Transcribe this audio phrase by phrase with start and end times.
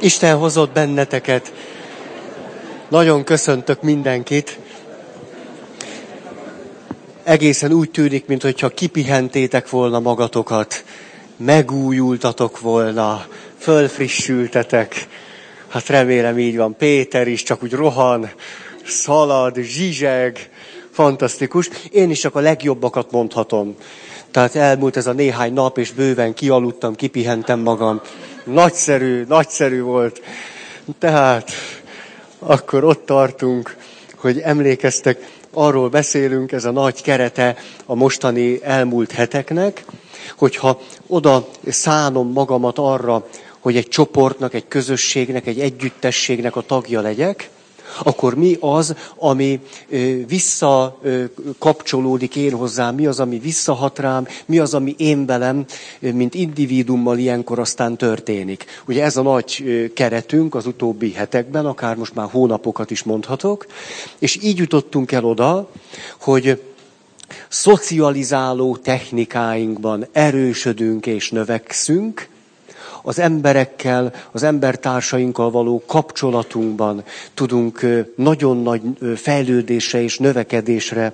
[0.00, 1.52] Isten hozott benneteket.
[2.88, 4.58] Nagyon köszöntök mindenkit.
[7.22, 10.84] Egészen úgy tűnik, mintha kipihentétek volna magatokat,
[11.36, 13.26] megújultatok volna,
[13.58, 15.06] fölfrissültetek.
[15.68, 16.76] Hát remélem így van.
[16.76, 18.30] Péter is csak úgy rohan,
[18.84, 20.50] szalad, zsizseg,
[20.90, 21.70] fantasztikus.
[21.90, 23.76] Én is csak a legjobbakat mondhatom.
[24.30, 28.00] Tehát elmúlt ez a néhány nap, és bőven kialudtam, kipihentem magam.
[28.52, 30.22] Nagyszerű, nagyszerű volt.
[30.98, 31.50] Tehát
[32.38, 33.76] akkor ott tartunk,
[34.16, 39.84] hogy emlékeztek, arról beszélünk, ez a nagy kerete a mostani elmúlt heteknek,
[40.36, 43.26] hogyha oda szánom magamat arra,
[43.58, 47.50] hogy egy csoportnak, egy közösségnek, egy együttességnek a tagja legyek,
[48.02, 49.60] akkor mi az, ami
[50.26, 55.64] visszakapcsolódik én hozzám, mi az, ami visszahat rám, mi az, ami én velem,
[56.00, 58.64] mint individummal ilyenkor aztán történik.
[58.86, 59.64] Ugye ez a nagy
[59.94, 63.66] keretünk az utóbbi hetekben, akár most már hónapokat is mondhatok,
[64.18, 65.70] és így jutottunk el oda,
[66.20, 66.62] hogy
[67.48, 72.28] szocializáló technikáinkban erősödünk és növekszünk,
[73.08, 78.82] az emberekkel, az embertársainkkal való kapcsolatunkban tudunk nagyon nagy
[79.16, 81.12] fejlődésre és növekedésre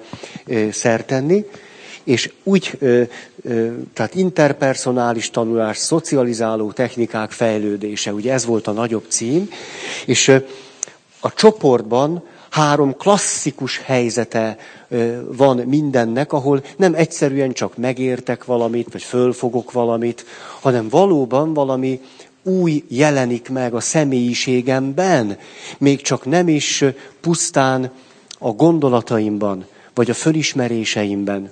[0.70, 1.44] szertenni,
[2.04, 2.78] és úgy,
[3.92, 9.50] tehát interpersonális tanulás, szocializáló technikák fejlődése, ugye ez volt a nagyobb cím,
[10.06, 10.28] és
[11.20, 12.22] a csoportban
[12.54, 14.56] három klasszikus helyzete
[15.36, 20.24] van mindennek, ahol nem egyszerűen csak megértek valamit, vagy fölfogok valamit,
[20.60, 22.00] hanem valóban valami
[22.42, 25.38] új jelenik meg a személyiségemben,
[25.78, 26.84] még csak nem is
[27.20, 27.90] pusztán
[28.38, 31.50] a gondolataimban, vagy a fölismeréseimben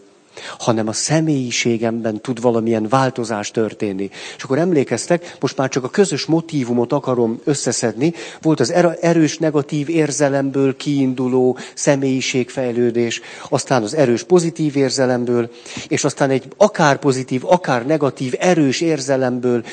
[0.59, 4.11] hanem a személyiségemben tud valamilyen változás történni.
[4.37, 8.13] És akkor emlékeztek, most már csak a közös motívumot akarom összeszedni.
[8.43, 15.51] Volt az erős negatív érzelemből kiinduló személyiségfejlődés, aztán az erős pozitív érzelemből,
[15.89, 19.65] és aztán egy akár pozitív, akár negatív, erős érzelemből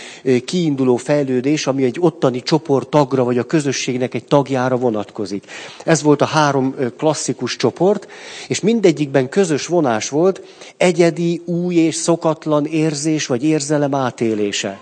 [0.46, 5.44] kiinduló fejlődés, ami egy ottani csoport tagra, vagy a közösségnek egy tagjára vonatkozik.
[5.86, 8.08] Ez volt a három klasszikus csoport,
[8.48, 10.42] és mindegyikben közös vonás volt,
[10.78, 14.80] egyedi, új és szokatlan érzés vagy érzelem átélése.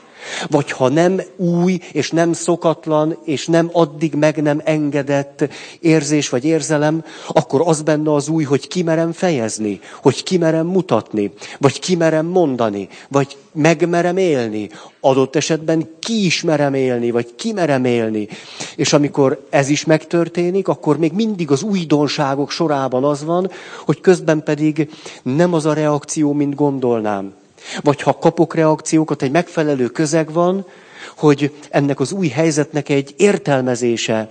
[0.50, 5.48] Vagy ha nem új és nem szokatlan, és nem addig meg nem engedett
[5.80, 11.80] érzés vagy érzelem, akkor az benne az új, hogy kimerem fejezni, hogy kimerem mutatni, vagy
[11.80, 18.28] kimerem mondani, vagy megmerem élni, adott esetben ki ismerem élni, vagy kimerem élni.
[18.76, 23.52] És amikor ez is megtörténik, akkor még mindig az újdonságok sorában az van,
[23.86, 24.90] hogy közben pedig
[25.24, 27.34] nem az a reakció, mint gondolnám
[27.82, 30.66] vagy ha kapok reakciókat, egy megfelelő közeg van,
[31.18, 34.30] hogy ennek az új helyzetnek egy értelmezése,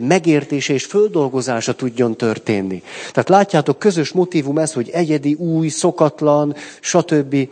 [0.00, 2.82] megértése és földolgozása tudjon történni.
[3.12, 7.48] Tehát látjátok, közös motivum ez, hogy egyedi, új, szokatlan, stb.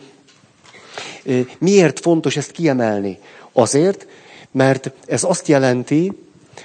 [1.58, 3.18] Miért fontos ezt kiemelni?
[3.52, 4.06] Azért,
[4.50, 6.12] mert ez azt jelenti,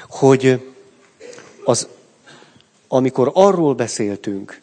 [0.10, 0.72] hogy
[1.64, 1.88] az,
[2.88, 4.62] amikor arról beszéltünk,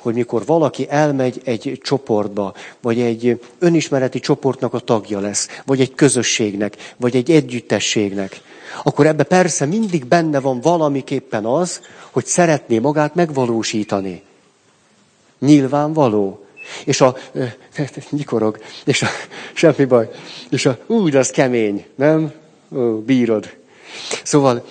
[0.00, 5.94] hogy mikor valaki elmegy egy csoportba, vagy egy önismereti csoportnak a tagja lesz, vagy egy
[5.94, 8.40] közösségnek, vagy egy együttességnek,
[8.82, 11.80] akkor ebbe persze mindig benne van valamiképpen az,
[12.10, 14.22] hogy szeretné magát megvalósítani.
[15.38, 16.44] Nyilvánvaló.
[16.84, 17.16] És a,
[18.10, 19.08] nyikorog, és a,
[19.52, 20.10] semmi baj,
[20.50, 22.32] és a, úgy, az kemény, nem?
[22.76, 23.50] Ó, bírod.
[24.22, 24.64] Szóval,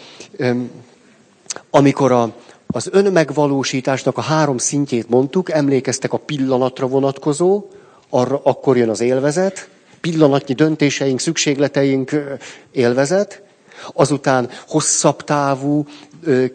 [1.70, 2.34] amikor a,
[2.74, 7.66] az önmegvalósításnak a három szintjét mondtuk, emlékeztek a pillanatra vonatkozó,
[8.10, 9.70] arra akkor jön az élvezet,
[10.02, 12.12] pillanatnyi döntéseink, szükségleteink
[12.72, 13.42] élvezet,
[13.94, 15.86] azután hosszabb távú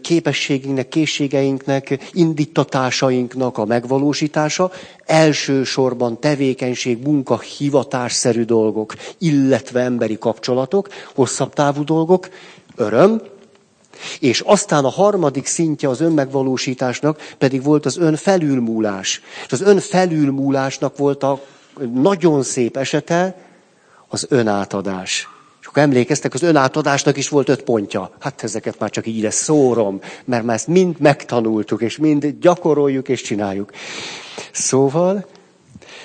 [0.02, 4.70] képességeinknek, készségeinknek, indítatásainknak a megvalósítása,
[5.04, 12.28] elsősorban tevékenység, munka, hivatásszerű dolgok, illetve emberi kapcsolatok, hosszabb távú dolgok,
[12.76, 13.20] öröm,
[14.20, 19.20] és aztán a harmadik szintje az önmegvalósításnak pedig volt az önfelülmúlás.
[19.46, 21.44] És az önfelülmúlásnak volt a
[21.92, 23.36] nagyon szép esete
[24.08, 25.28] az önátadás.
[25.60, 28.10] És akkor emlékeztek, az önátadásnak is volt öt pontja.
[28.20, 33.08] Hát ezeket már csak így lesz szórom, mert már ezt mind megtanultuk, és mind gyakoroljuk
[33.08, 33.70] és csináljuk.
[34.52, 35.26] Szóval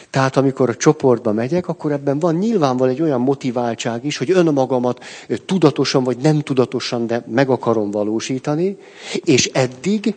[0.09, 5.03] tehát amikor a csoportba megyek, akkor ebben van nyilvánvalóan egy olyan motiváltság is, hogy önmagamat
[5.45, 8.77] tudatosan vagy nem tudatosan, de meg akarom valósítani,
[9.23, 10.15] és eddig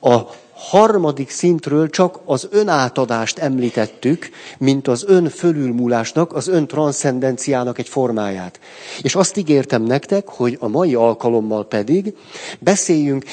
[0.00, 0.20] A
[0.54, 8.60] harmadik szintről csak az önátadást említettük, mint az ön fölülmúlásnak, az ön transzcendenciának egy formáját.
[9.02, 12.14] És azt ígértem nektek, hogy a mai alkalommal pedig
[12.58, 13.24] beszéljünk,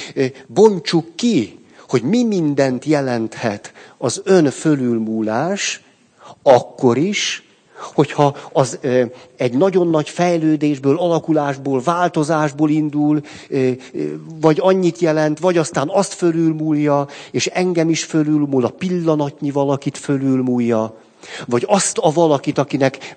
[0.48, 1.59] bontsuk ki,
[1.90, 5.82] hogy mi mindent jelenthet az ön fölülmúlás,
[6.44, 7.44] akkor is,
[7.94, 8.80] hogyha az
[9.38, 13.22] egy nagyon nagy fejlődésből, alakulásból, változásból indul,
[14.42, 20.96] vagy annyit jelent, vagy aztán azt fölülmúlja, és engem is fölülmúl, a pillanatnyi valakit fölülmúlja,
[21.46, 23.16] vagy azt a valakit, akinek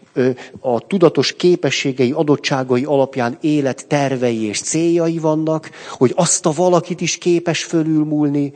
[0.60, 7.18] a tudatos képességei, adottságai alapján élet tervei és céljai vannak, hogy azt a valakit is
[7.18, 8.52] képes fölülmúlni,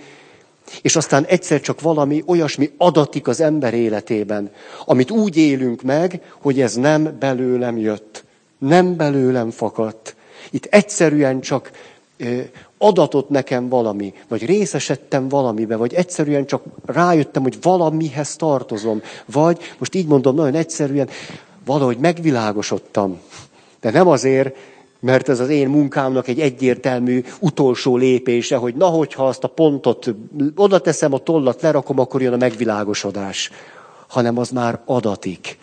[0.83, 4.51] és aztán egyszer csak valami olyasmi adatik az ember életében,
[4.85, 8.25] amit úgy élünk meg, hogy ez nem belőlem jött,
[8.59, 10.17] nem belőlem fakadt.
[10.51, 11.71] Itt egyszerűen csak
[12.79, 19.95] adatot nekem valami, vagy részesedtem valamibe, vagy egyszerűen csak rájöttem, hogy valamihez tartozom, vagy most
[19.95, 21.09] így mondom nagyon egyszerűen,
[21.65, 23.21] valahogy megvilágosodtam.
[23.81, 24.57] De nem azért,
[25.01, 30.15] mert ez az én munkámnak egy egyértelmű utolsó lépése, hogy na, hogyha azt a pontot
[30.57, 33.51] oda teszem, a tollat lerakom, akkor jön a megvilágosodás.
[34.09, 35.59] Hanem az már adatik.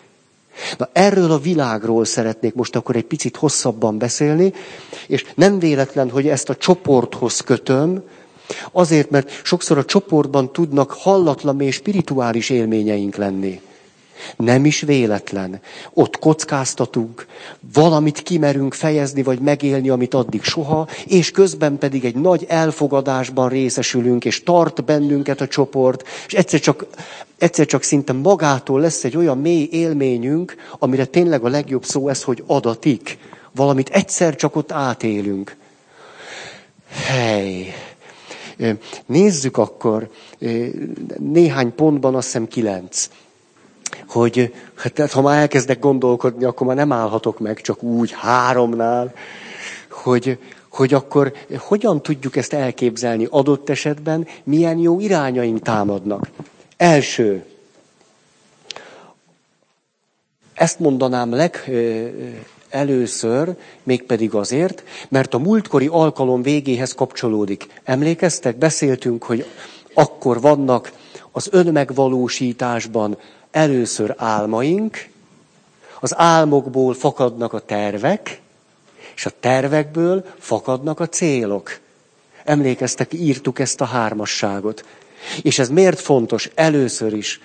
[0.78, 4.52] Na erről a világról szeretnék most akkor egy picit hosszabban beszélni,
[5.06, 8.02] és nem véletlen, hogy ezt a csoporthoz kötöm,
[8.72, 13.60] azért, mert sokszor a csoportban tudnak hallatlan és spirituális élményeink lenni.
[14.36, 15.60] Nem is véletlen.
[15.92, 17.26] Ott kockáztatunk,
[17.72, 24.24] valamit kimerünk fejezni, vagy megélni, amit addig soha, és közben pedig egy nagy elfogadásban részesülünk,
[24.24, 26.86] és tart bennünket a csoport, és egyszer csak,
[27.38, 32.22] egyszer csak szinte magától lesz egy olyan mély élményünk, amire tényleg a legjobb szó ez,
[32.22, 33.18] hogy adatik.
[33.54, 35.56] Valamit egyszer csak ott átélünk.
[36.90, 37.74] Hely!
[39.06, 40.10] Nézzük akkor,
[41.18, 43.08] néhány pontban, azt hiszem kilenc
[44.08, 49.12] hogy hát, ha már elkezdek gondolkodni, akkor már nem állhatok meg csak úgy háromnál,
[49.90, 50.38] hogy,
[50.68, 56.28] hogy akkor hogyan tudjuk ezt elképzelni adott esetben, milyen jó irányaink támadnak.
[56.76, 57.44] Első,
[60.54, 61.70] ezt mondanám leg
[62.68, 67.66] először, mégpedig azért, mert a múltkori alkalom végéhez kapcsolódik.
[67.84, 68.56] Emlékeztek?
[68.56, 69.46] Beszéltünk, hogy
[69.94, 70.92] akkor vannak
[71.32, 73.16] az önmegvalósításban
[73.54, 75.08] először álmaink,
[76.00, 78.40] az álmokból fakadnak a tervek,
[79.14, 81.78] és a tervekből fakadnak a célok.
[82.44, 84.84] Emlékeztek, írtuk ezt a hármasságot.
[85.42, 86.50] És ez miért fontos?
[86.54, 87.40] Először is.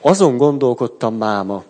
[0.00, 1.64] Azon gondolkodtam máma,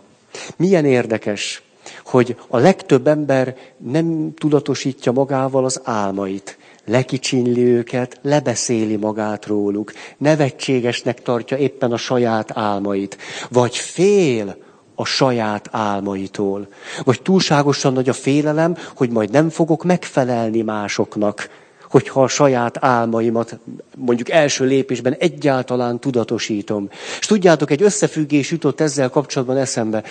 [0.56, 1.62] milyen érdekes,
[2.04, 11.22] hogy a legtöbb ember nem tudatosítja magával az álmait lekicsinli őket, lebeszéli magát róluk, nevetségesnek
[11.22, 13.18] tartja éppen a saját álmait,
[13.50, 14.56] vagy fél
[14.94, 16.68] a saját álmaitól,
[17.04, 21.48] vagy túlságosan nagy a félelem, hogy majd nem fogok megfelelni másoknak,
[21.90, 23.58] hogyha a saját álmaimat
[23.96, 26.88] mondjuk első lépésben egyáltalán tudatosítom.
[27.18, 30.02] És tudjátok, egy összefüggés jutott ezzel kapcsolatban eszembe.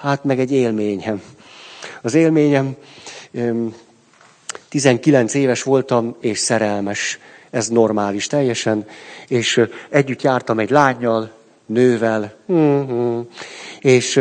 [0.00, 1.22] Hát meg egy élményem.
[2.02, 2.76] Az élményem
[4.76, 7.18] 19 éves voltam, és szerelmes.
[7.50, 8.86] Ez normális teljesen.
[9.28, 11.30] És együtt jártam egy lányjal,
[11.66, 12.34] nővel.
[12.52, 13.20] Mm-hmm.
[13.80, 14.20] És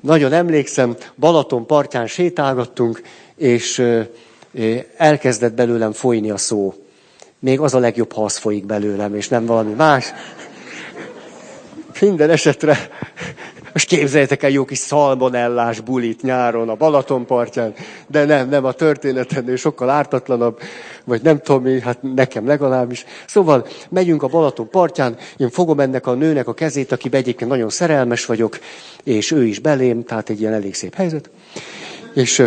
[0.00, 3.02] nagyon emlékszem, Balaton partján sétálgattunk,
[3.36, 3.82] és
[4.96, 6.74] elkezdett belőlem folyni a szó.
[7.38, 10.12] Még az a legjobb, ha az folyik belőlem, és nem valami más.
[12.00, 12.88] Minden esetre
[13.76, 17.74] most képzeljétek el jó kis szalmonellás bulit nyáron a Balaton partján,
[18.06, 20.60] de nem, nem, a történetennél sokkal ártatlanabb,
[21.04, 23.04] vagy nem tudom mi, hát nekem legalábbis.
[23.26, 27.70] Szóval megyünk a Balaton partján, én fogom ennek a nőnek a kezét, aki egyébként nagyon
[27.70, 28.58] szerelmes vagyok,
[29.04, 31.30] és ő is belém, tehát egy ilyen elég szép helyzet.
[32.14, 32.42] És,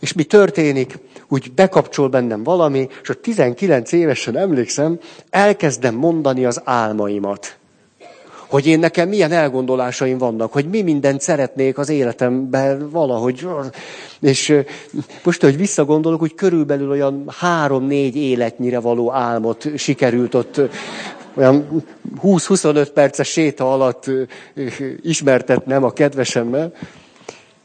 [0.00, 0.98] és mi történik?
[1.28, 4.98] úgy bekapcsol bennem valami, és a 19 évesen emlékszem,
[5.30, 7.56] elkezdem mondani az álmaimat
[8.48, 13.48] hogy én nekem milyen elgondolásaim vannak, hogy mi mindent szeretnék az életemben valahogy.
[14.20, 14.58] És
[15.24, 20.60] most, hogy visszagondolok, hogy körülbelül olyan három-négy életnyire való álmot sikerült ott
[21.34, 21.84] olyan
[22.22, 24.10] 20-25 perces séta alatt
[25.02, 26.72] ismertetnem a kedvesemmel.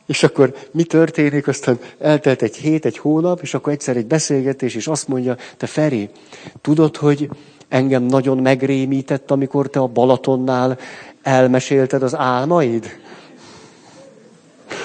[0.07, 1.47] És akkor mi történik?
[1.47, 5.65] Aztán eltelt egy hét, egy hónap, és akkor egyszer egy beszélgetés, és azt mondja, te
[5.65, 6.09] Feri,
[6.61, 7.29] tudod, hogy
[7.71, 10.77] engem nagyon megrémített, amikor te a Balatonnál
[11.21, 12.99] elmesélted az álmaid?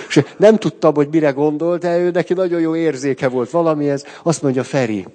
[0.08, 4.04] És nem tudtam, hogy mire gondolt, de ő neki nagyon jó érzéke volt valamihez.
[4.22, 5.06] Azt mondja, Feri,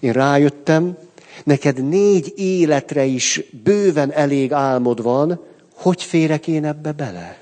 [0.00, 0.96] Én rájöttem,
[1.44, 5.40] neked négy életre is bőven elég álmod van,
[5.74, 7.38] hogy férek én ebbe bele?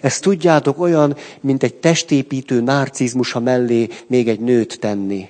[0.00, 5.28] Ez tudjátok olyan, mint egy testépítő narcizmusa mellé még egy nőt tenni.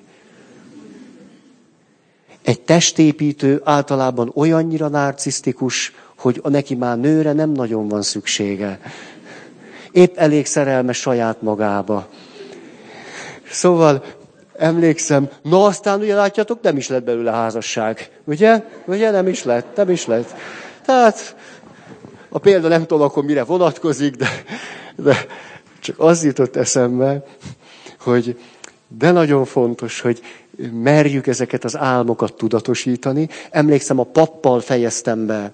[2.49, 8.81] Egy testépítő általában olyannyira narcisztikus, hogy neki már nőre nem nagyon van szüksége.
[9.91, 12.09] Épp elég szerelmes saját magába.
[13.51, 14.05] Szóval
[14.57, 18.11] emlékszem, na aztán ugye látjátok, nem is lett belőle házasság.
[18.25, 18.65] Ugye?
[18.87, 20.35] Ugye nem is lett, nem is lett.
[20.85, 21.37] Tehát
[22.29, 24.29] a példa nem tudom akkor mire vonatkozik, de,
[24.97, 25.27] de
[25.81, 27.25] csak az jutott eszembe,
[28.01, 28.39] hogy
[28.99, 30.21] de nagyon fontos, hogy
[30.73, 33.29] merjük ezeket az álmokat tudatosítani.
[33.51, 35.53] Emlékszem, a pappal fejeztem be,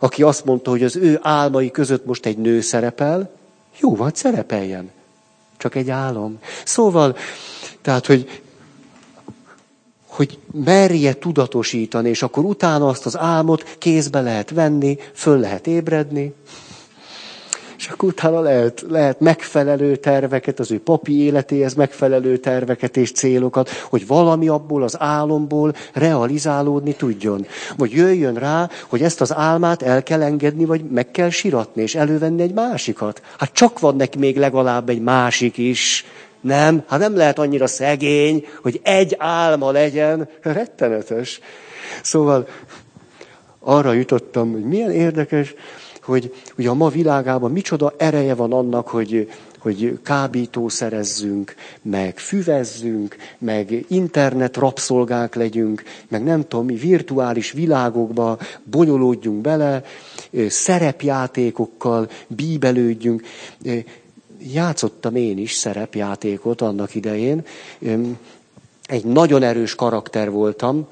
[0.00, 3.30] aki azt mondta, hogy az ő álmai között most egy nő szerepel.
[3.80, 4.90] Jó, van, szerepeljen.
[5.56, 6.38] Csak egy álom.
[6.64, 7.16] Szóval,
[7.82, 8.40] tehát, hogy
[10.16, 16.34] hogy merje tudatosítani, és akkor utána azt az álmot kézbe lehet venni, föl lehet ébredni,
[17.78, 23.70] és akkor utána lehet, lehet megfelelő terveket, az ő papi életéhez megfelelő terveket és célokat,
[23.70, 27.46] hogy valami abból az álomból realizálódni tudjon.
[27.76, 31.94] Vagy jöjjön rá, hogy ezt az álmát el kell engedni, vagy meg kell siratni, és
[31.94, 33.22] elővenni egy másikat.
[33.38, 36.04] Hát csak van neki még legalább egy másik is,
[36.40, 40.28] nem, hát nem lehet annyira szegény, hogy egy álma legyen.
[40.42, 41.40] Rettenetes.
[42.02, 42.48] Szóval
[43.60, 45.54] arra jutottam, hogy milyen érdekes,
[46.06, 53.84] hogy ugye a ma világában micsoda ereje van annak, hogy, hogy kábítószerezzünk, meg füvezzünk, meg
[53.88, 59.84] internet rabszolgák legyünk, meg nem tudom mi, virtuális világokba bonyolódjunk bele,
[60.48, 63.22] szerepjátékokkal bíbelődjünk
[64.38, 67.46] játszottam én is szerepjátékot annak idején.
[68.86, 70.88] Egy nagyon erős karakter voltam.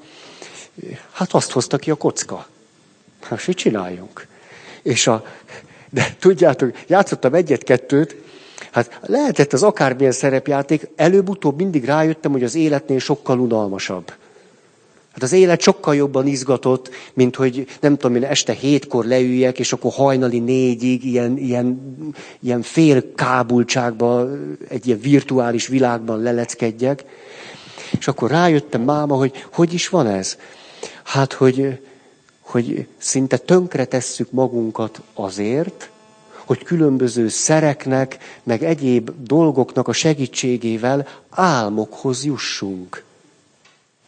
[1.11, 2.47] Hát azt hozta ki a kocka.
[3.21, 4.27] Hát mit csináljunk?
[4.85, 5.25] És a,
[5.89, 8.15] de tudjátok, játszottam egyet-kettőt,
[8.71, 14.13] hát lehetett az akármilyen szerepjáték, előbb-utóbb mindig rájöttem, hogy az életnél sokkal unalmasabb.
[15.13, 19.73] Hát az élet sokkal jobban izgatott, mint hogy nem tudom én este hétkor leüljek, és
[19.73, 21.95] akkor hajnali négyig ilyen, ilyen,
[22.39, 24.29] ilyen fél kábultságba,
[24.67, 27.03] egy ilyen virtuális világban leleckedjek.
[27.99, 30.37] És akkor rájöttem máma, hogy hogy is van ez?
[31.03, 31.79] Hát, hogy,
[32.45, 35.89] hogy szinte tönkre tesszük magunkat azért,
[36.45, 43.03] hogy különböző szereknek, meg egyéb dolgoknak a segítségével álmokhoz jussunk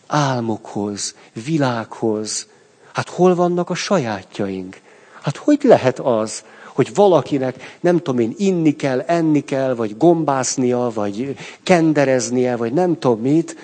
[0.08, 1.16] álmokhoz,
[1.46, 2.48] világhoz.
[2.94, 4.80] Hát hol vannak a sajátjaink?
[5.22, 10.92] Hát hogy lehet az, hogy valakinek, nem tudom én, inni kell, enni kell, vagy gombásznia,
[10.94, 13.56] vagy kendereznie, vagy nem tudom mit,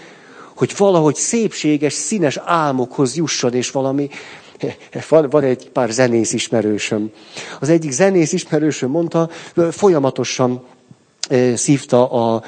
[0.56, 4.10] hogy valahogy szépséges, színes álmokhoz jusson, és valami...
[5.10, 7.12] Van, van egy pár zenész ismerősöm.
[7.60, 9.30] Az egyik zenész ismerősöm mondta,
[9.72, 10.64] folyamatosan
[11.56, 12.44] szívta a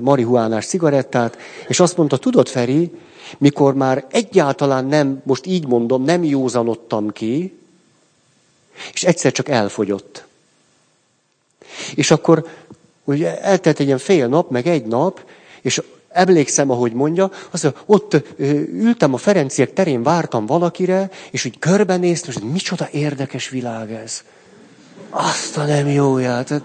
[0.00, 2.90] marihuánás cigarettát, és azt mondta, tudod, Feri,
[3.38, 7.58] mikor már egyáltalán nem, most így mondom, nem józanodtam ki,
[8.92, 10.24] és egyszer csak elfogyott.
[11.94, 12.46] És akkor
[13.04, 15.24] ugye eltelt egy ilyen fél nap, meg egy nap,
[15.62, 15.82] és
[16.14, 18.22] emlékszem, ahogy mondja, az, ott
[18.72, 24.22] ültem a Ferenciek terén, vártam valakire, és úgy körbenéztem, és micsoda érdekes világ ez.
[25.10, 26.62] Azt a nem jóját.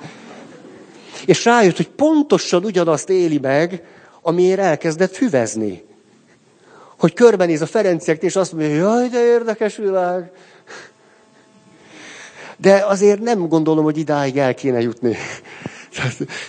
[1.25, 3.83] És rájött, hogy pontosan ugyanazt éli meg,
[4.21, 5.87] amiért elkezdett füvezni
[6.99, 10.31] hogy körbenéz a Ferenciek, és azt mondja, jaj, de érdekes világ.
[12.57, 15.17] De azért nem gondolom, hogy idáig el kéne jutni.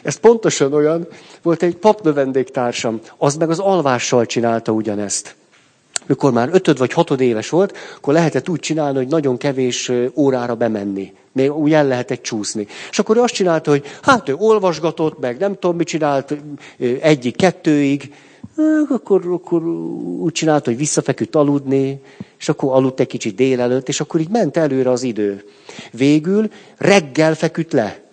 [0.02, 1.08] Ez pontosan olyan,
[1.42, 5.34] volt egy papnövendéktársam, az meg az alvással csinálta ugyanezt.
[6.06, 10.54] Mikor már ötöd vagy hatod éves volt, akkor lehetett úgy csinálni, hogy nagyon kevés órára
[10.54, 11.12] bemenni.
[11.32, 12.66] Még úgy el lehetett csúszni.
[12.90, 16.34] És akkor ő azt csinálta, hogy hát ő olvasgatott, meg nem tudom, mit csinált,
[17.00, 18.12] egyik, kettőig,
[18.88, 19.62] akkor, akkor
[20.18, 22.02] úgy csinált, hogy visszafeküdt aludni,
[22.38, 25.44] és akkor aludt egy kicsit délelőtt, és akkor így ment előre az idő.
[25.92, 28.09] Végül reggel feküdt le.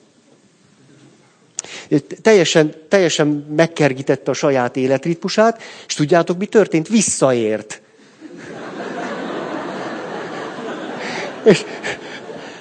[2.22, 6.88] Teljesen, teljesen megkergítette a saját életritmusát, és tudjátok, mi történt?
[6.88, 7.82] Visszaért.
[11.44, 11.64] és,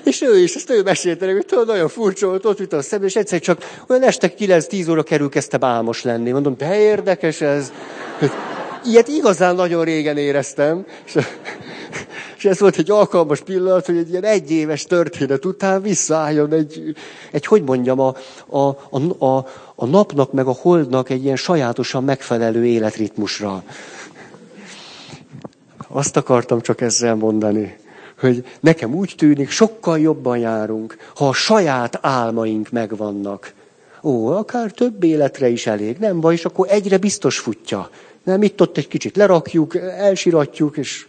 [0.05, 3.09] és ő is, ezt ő mesélte hogy tudod, nagyon furcsa volt, ott jutott a szemben,
[3.09, 6.31] és egyszer csak olyan este 9-10 óra kerül, kezdte álmos lenni.
[6.31, 7.73] Mondom, de érdekes ez.
[8.87, 10.87] Ilyet igazán nagyon régen éreztem.
[11.07, 11.19] És,
[12.37, 16.95] És ez volt egy alkalmas pillanat, hogy egy ilyen egyéves történet után visszaálljon egy,
[17.33, 18.15] egy hogy mondjam, a,
[18.47, 18.59] a,
[18.91, 23.63] a, a, a napnak meg a holdnak egy ilyen sajátosan megfelelő életritmusra.
[25.89, 27.77] Azt akartam csak ezzel mondani,
[28.21, 33.53] hogy nekem úgy tűnik, sokkal jobban járunk, ha a saját álmaink megvannak.
[34.03, 37.91] Ó, akár több életre is elég, nem baj, és akkor egyre biztos futja.
[38.27, 41.07] Nem, itt ott egy kicsit lerakjuk, elsiratjuk, és...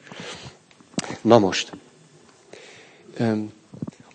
[1.22, 1.72] Na most.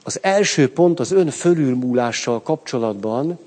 [0.04, 3.38] Az első pont az ön fölülmúlással kapcsolatban,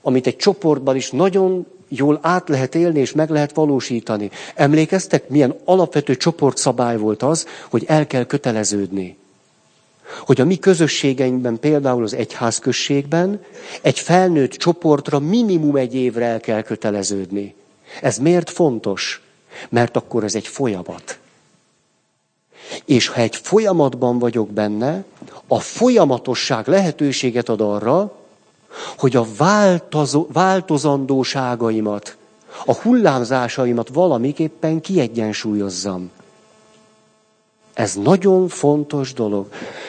[0.00, 4.30] amit egy csoportban is nagyon jól át lehet élni és meg lehet valósítani.
[4.54, 9.16] Emlékeztek, milyen alapvető csoportszabály volt az, hogy el kell köteleződni.
[10.20, 13.44] Hogy a mi közösségeinkben, például az egyházközségben,
[13.82, 17.54] egy felnőtt csoportra minimum egy évre el kell köteleződni.
[18.00, 19.22] Ez miért fontos?
[19.68, 21.18] Mert akkor ez egy folyamat.
[22.84, 25.04] És ha egy folyamatban vagyok benne,
[25.46, 28.12] a folyamatosság lehetőséget ad arra,
[28.98, 32.16] hogy a változó, változandóságaimat,
[32.64, 36.10] a hullámzásaimat valamiképpen kiegyensúlyozzam.
[37.74, 39.48] Ez nagyon fontos dolog.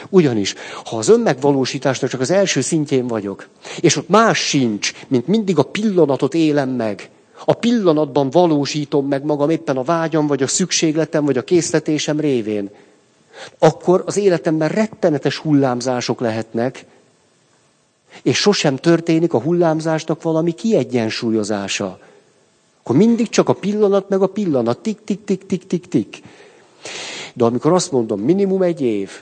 [0.09, 3.47] Ugyanis, ha az önmegvalósításnak csak az első szintjén vagyok,
[3.79, 7.09] és ott más sincs, mint mindig a pillanatot élem meg,
[7.45, 12.69] a pillanatban valósítom meg magam éppen a vágyam, vagy a szükségletem, vagy a készletésem révén,
[13.59, 16.85] akkor az életemben rettenetes hullámzások lehetnek,
[18.21, 21.99] és sosem történik a hullámzásnak valami kiegyensúlyozása.
[22.81, 26.21] Akkor mindig csak a pillanat, meg a pillanat, tik, tik, tik, tik, tik, tik.
[27.33, 29.21] De amikor azt mondom, minimum egy év,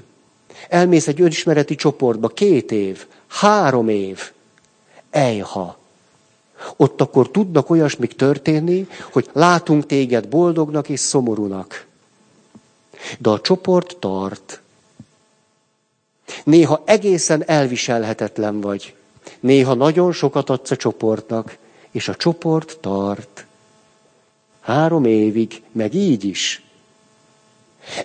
[0.69, 4.31] elmész egy önismereti csoportba, két év, három év,
[5.09, 5.77] ejha.
[6.75, 11.85] Ott akkor tudnak olyasmik történni, hogy látunk téged boldognak és szomorúnak.
[13.19, 14.61] De a csoport tart.
[16.43, 18.95] Néha egészen elviselhetetlen vagy.
[19.39, 21.57] Néha nagyon sokat adsz a csoportnak,
[21.91, 23.45] és a csoport tart.
[24.59, 26.65] Három évig, meg így is.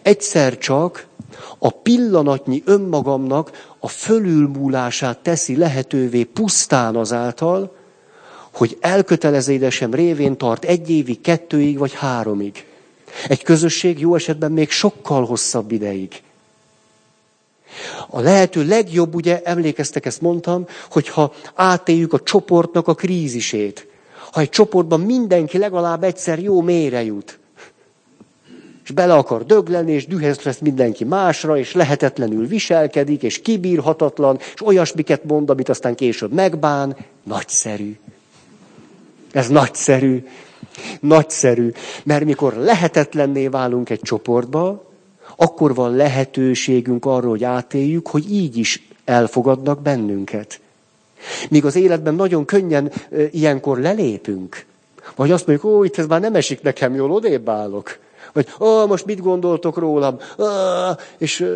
[0.02, 1.06] Egyszer csak
[1.58, 7.76] a pillanatnyi önmagamnak a fölülmúlását teszi lehetővé pusztán azáltal,
[8.52, 12.64] hogy elköteleződésem révén tart egy évig, kettőig vagy háromig.
[13.28, 16.22] Egy közösség jó esetben még sokkal hosszabb ideig.
[18.08, 23.86] A lehető legjobb, ugye, emlékeztek, ezt mondtam, hogyha átéljük a csoportnak a krízisét.
[24.32, 27.38] Ha egy csoportban mindenki legalább egyszer jó mélyre jut,
[28.84, 34.66] és bele akar dögleni, és dühös lesz mindenki másra, és lehetetlenül viselkedik, és kibírhatatlan, és
[34.66, 37.98] olyasmiket mond, amit aztán később megbán, nagyszerű.
[39.32, 40.26] Ez nagyszerű.
[41.00, 41.72] Nagyszerű.
[42.04, 44.84] Mert mikor lehetetlenné válunk egy csoportba,
[45.36, 50.60] akkor van lehetőségünk arra, hogy átéljük, hogy így is elfogadnak bennünket.
[51.50, 54.64] Míg az életben nagyon könnyen e, ilyenkor lelépünk.
[55.16, 57.98] Vagy azt mondjuk, ó, itt ez már nem esik nekem jól, odébb állok.
[58.32, 60.18] Vagy, ó, most mit gondoltok rólam?
[60.38, 60.44] Ó,
[61.18, 61.46] és,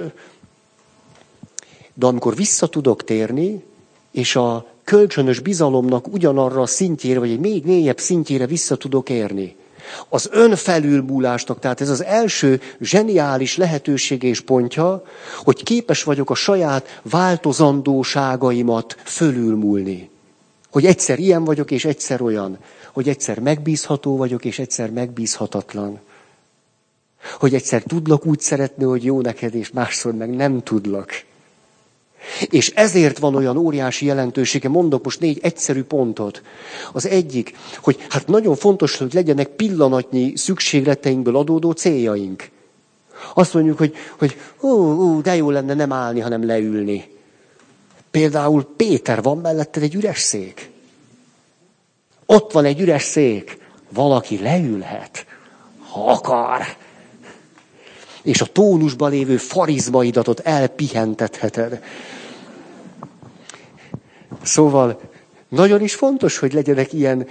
[1.95, 3.65] de amikor vissza tudok térni,
[4.11, 9.57] és a kölcsönös bizalomnak ugyanarra a szintjére, vagy egy még mélyebb szintjére vissza tudok érni.
[10.09, 15.05] Az önfelülmúlásnak, tehát ez az első zseniális lehetőség és pontja,
[15.45, 20.11] hogy képes vagyok a saját változandóságaimat fölülmúlni.
[20.71, 22.59] Hogy egyszer ilyen vagyok, és egyszer olyan.
[22.93, 26.01] Hogy egyszer megbízható vagyok, és egyszer megbízhatatlan.
[27.39, 31.25] Hogy egyszer tudlak úgy szeretni, hogy jó neked, és másszor meg nem tudlak.
[32.51, 36.43] És ezért van olyan óriási jelentősége, mondok most négy egyszerű pontot.
[36.93, 42.51] Az egyik, hogy hát nagyon fontos, hogy legyenek pillanatnyi szükségleteinkből adódó céljaink.
[43.35, 47.13] Azt mondjuk, hogy, hogy ó, ó, de jó lenne nem állni, hanem leülni.
[48.11, 50.71] Például Péter, van melletted egy üres szék.
[52.27, 53.59] Ott van egy üres szék.
[53.93, 55.27] Valaki leülhet,
[55.91, 56.63] ha akar.
[58.23, 61.83] És a tónusban lévő farizmaidat ott elpihentetheted.
[64.45, 65.01] Szóval
[65.49, 67.27] nagyon is fontos, hogy legyenek ilyen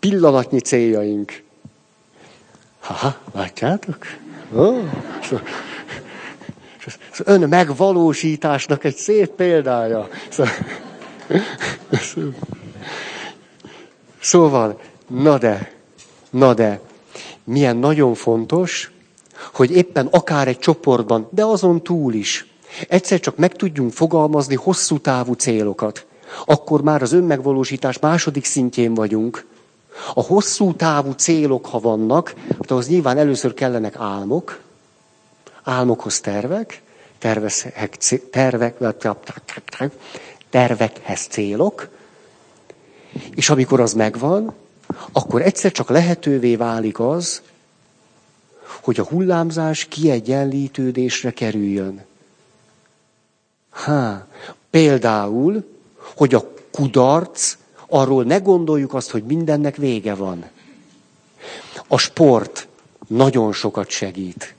[0.00, 1.42] pillanatnyi céljaink.
[2.80, 3.96] Ha, látjátok?
[4.52, 4.82] Oh,
[7.12, 10.08] az ön megvalósításnak egy szép példája.
[14.20, 15.72] Szóval, na de,
[16.30, 16.80] na de,
[17.44, 18.90] milyen nagyon fontos,
[19.52, 22.51] hogy éppen akár egy csoportban, de azon túl is,
[22.88, 26.06] egyszer csak meg tudjunk fogalmazni hosszú távú célokat.
[26.44, 29.44] Akkor már az önmegvalósítás második szintjén vagyunk.
[30.14, 32.34] A hosszú távú célok, ha vannak,
[32.68, 34.60] az nyilván először kellenek álmok,
[35.62, 36.82] álmokhoz tervek,
[37.18, 37.96] tervek,
[38.30, 39.92] tervek,
[40.50, 41.88] tervekhez célok,
[43.34, 44.54] és amikor az megvan,
[45.12, 47.42] akkor egyszer csak lehetővé válik az,
[48.82, 52.04] hogy a hullámzás kiegyenlítődésre kerüljön.
[53.72, 54.26] Há,
[54.70, 55.64] például,
[56.16, 57.56] hogy a kudarc,
[57.88, 60.44] arról ne gondoljuk azt, hogy mindennek vége van.
[61.88, 62.68] A sport
[63.06, 64.54] nagyon sokat segít.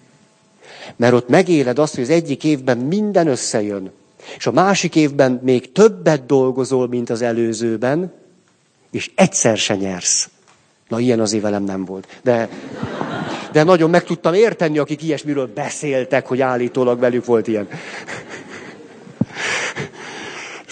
[0.96, 3.92] Mert ott megéled azt, hogy az egyik évben minden összejön,
[4.38, 8.14] és a másik évben még többet dolgozol, mint az előzőben,
[8.92, 10.30] és egyszer se nyersz.
[10.88, 12.08] Na, ilyen az velem nem volt.
[12.22, 12.50] De,
[13.52, 17.68] de nagyon meg tudtam érteni, akik ilyesmiről beszéltek, hogy állítólag velük volt ilyen.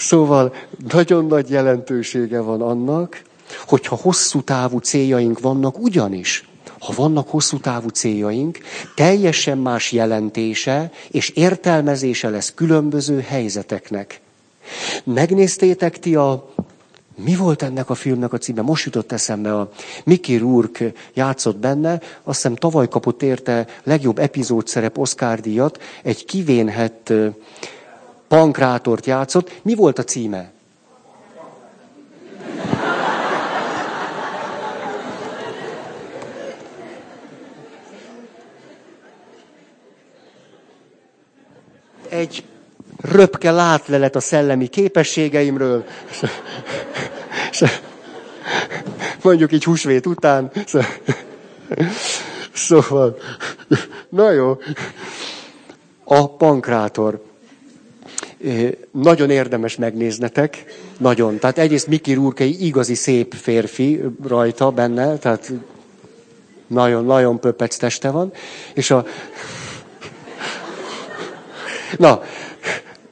[0.02, 0.54] Szóval
[0.88, 3.22] nagyon nagy jelentősége van annak,
[3.66, 8.58] hogyha hosszú távú céljaink vannak, ugyanis, ha vannak hosszú távú céljaink,
[8.94, 14.20] teljesen más jelentése és értelmezése lesz különböző helyzeteknek.
[15.04, 16.52] Megnéztétek ti a
[17.16, 18.62] mi volt ennek a filmnek a címe?
[18.62, 19.70] Most jutott eszembe, a
[20.04, 27.12] Mickey Rourke játszott benne, azt hiszem tavaly kapott érte legjobb epizódszerep Oscar díjat, egy kivénhet
[28.32, 29.60] pankrátort játszott.
[29.62, 30.52] Mi volt a címe?
[42.08, 42.44] Egy
[43.00, 45.84] röpke látlelet a szellemi képességeimről.
[49.22, 50.50] Mondjuk így húsvét után.
[52.52, 53.18] Szóval,
[54.08, 54.58] na jó.
[56.04, 57.31] A pankrátor.
[58.90, 60.64] Nagyon érdemes megnéznetek,
[60.98, 61.38] nagyon.
[61.38, 65.52] Tehát egyrészt Miki Rúrkei igazi szép férfi rajta benne, tehát
[66.66, 68.32] nagyon, nagyon pöpec teste van.
[68.74, 69.04] És a...
[71.98, 72.22] Na,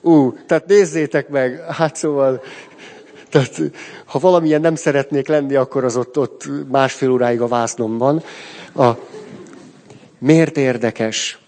[0.00, 2.42] ú, tehát nézzétek meg, hát szóval,
[3.30, 3.60] tehát
[4.04, 8.22] ha valamilyen nem szeretnék lenni, akkor az ott, ott másfél óráig a vásznomban.
[8.74, 8.90] A,
[10.18, 11.38] miért érdekes?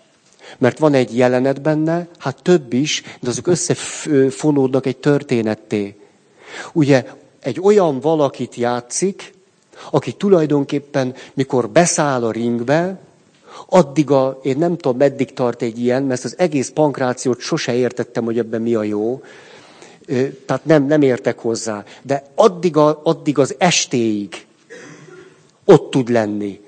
[0.63, 5.97] Mert van egy jelenet benne, hát több is, de azok összefonódnak egy történetté.
[6.73, 7.05] Ugye
[7.41, 9.35] egy olyan valakit játszik,
[9.91, 12.99] aki tulajdonképpen, mikor beszáll a ringbe,
[13.69, 18.25] addig a, én nem tudom, meddig tart egy ilyen, mert az egész pankrációt sose értettem,
[18.25, 19.23] hogy ebben mi a jó.
[20.47, 21.85] Tehát nem, nem értek hozzá.
[22.03, 24.47] De addig, a, addig az estéig
[25.65, 26.61] ott tud lenni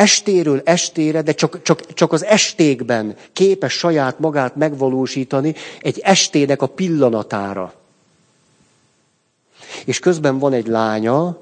[0.00, 6.66] estéről estére, de csak, csak, csak az estékben képes saját magát megvalósítani egy estének a
[6.66, 7.72] pillanatára.
[9.84, 11.38] És közben van egy lánya,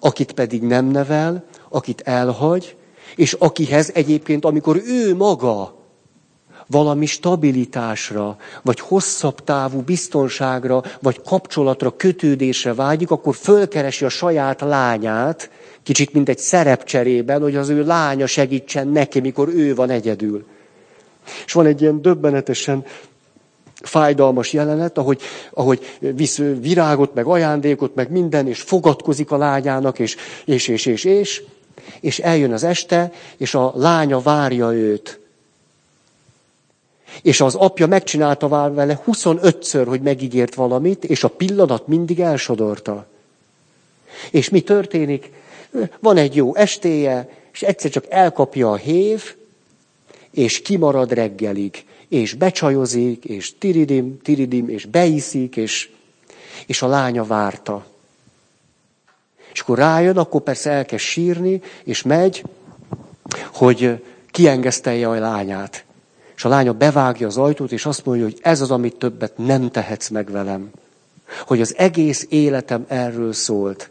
[0.00, 2.76] akit pedig nem nevel, akit elhagy,
[3.16, 5.74] és akihez egyébként, amikor ő maga
[6.66, 15.50] valami stabilitásra, vagy hosszabb távú biztonságra, vagy kapcsolatra, kötődésre vágyik, akkor fölkeresi a saját lányát,
[15.88, 20.46] Kicsit, mint egy szerepcserében, hogy az ő lánya segítsen neki, mikor ő van egyedül.
[21.44, 22.84] És van egy ilyen döbbenetesen
[23.82, 25.20] fájdalmas jelenet, ahogy,
[25.50, 31.04] ahogy visz virágot, meg ajándékot, meg minden, és fogadkozik a lányának, és, és, és, és,
[31.04, 31.42] és,
[32.00, 35.20] és eljön az este, és a lánya várja őt.
[37.22, 43.06] És az apja megcsinálta vele 25-ször, hogy megígért valamit, és a pillanat mindig elsodorta.
[44.30, 45.30] És mi történik?
[46.00, 49.34] Van egy jó estéje, és egyszer csak elkapja a hév,
[50.30, 55.90] és kimarad reggelig, és becsajozik, és tiridim, tiridim, és beiszik, és,
[56.66, 57.86] és a lánya várta.
[59.52, 62.44] És akkor rájön, akkor persze elkezd sírni, és megy,
[63.52, 65.84] hogy kiengesztelje a lányát.
[66.36, 69.70] És a lánya bevágja az ajtót, és azt mondja, hogy ez az, amit többet nem
[69.70, 70.70] tehetsz meg velem.
[71.46, 73.90] Hogy az egész életem erről szólt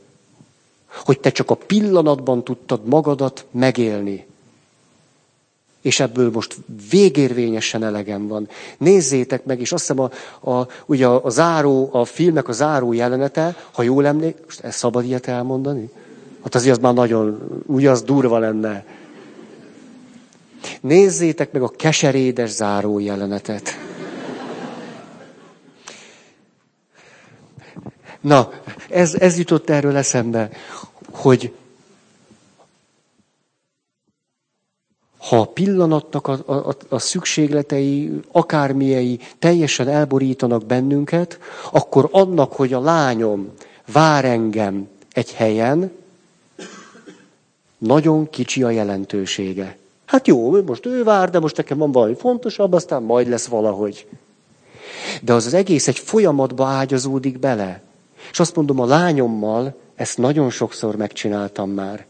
[1.05, 4.25] hogy te csak a pillanatban tudtad magadat megélni.
[5.81, 6.55] És ebből most
[6.89, 8.47] végérvényesen elegem van.
[8.77, 12.93] Nézzétek meg, és azt hiszem a, a, ugye a, a záró, a filmek a záró
[12.93, 15.89] jelenete, ha jól emlék, most ezt szabad ilyet elmondani?
[16.43, 18.85] Hát azért az már nagyon, ugye az durva lenne.
[20.81, 23.77] Nézzétek meg a keserédes záró jelenetet.
[28.27, 28.51] Na,
[28.89, 30.49] ez, ez jutott erről eszembe,
[31.11, 31.53] hogy
[35.17, 41.39] ha a pillanatnak a, a, a szükségletei, akármilyei teljesen elborítanak bennünket,
[41.71, 43.51] akkor annak, hogy a lányom
[43.91, 45.91] vár engem egy helyen,
[47.77, 49.77] nagyon kicsi a jelentősége.
[50.05, 54.07] Hát jó, most ő vár, de most nekem van valami fontosabb, aztán majd lesz valahogy.
[55.21, 57.85] De az az egész egy folyamatba ágyazódik bele.
[58.31, 62.05] És azt mondom, a lányommal ezt nagyon sokszor megcsináltam már.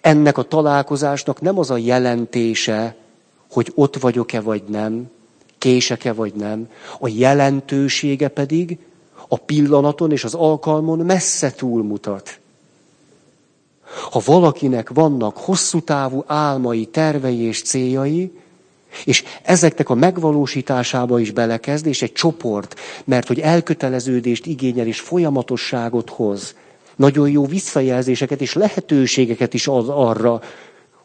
[0.00, 2.96] Ennek a találkozásnak nem az a jelentése,
[3.50, 5.10] hogy ott vagyok-e vagy nem,
[5.58, 8.78] kések-e vagy nem, a jelentősége pedig
[9.28, 12.38] a pillanaton és az alkalmon messze túlmutat.
[14.10, 18.38] Ha valakinek vannak hosszú távú álmai, tervei és céljai,
[19.04, 26.10] és ezeknek a megvalósításába is belekezd, és egy csoport, mert hogy elköteleződést igényel és folyamatosságot
[26.10, 26.54] hoz,
[26.96, 30.40] nagyon jó visszajelzéseket és lehetőségeket is ad arra,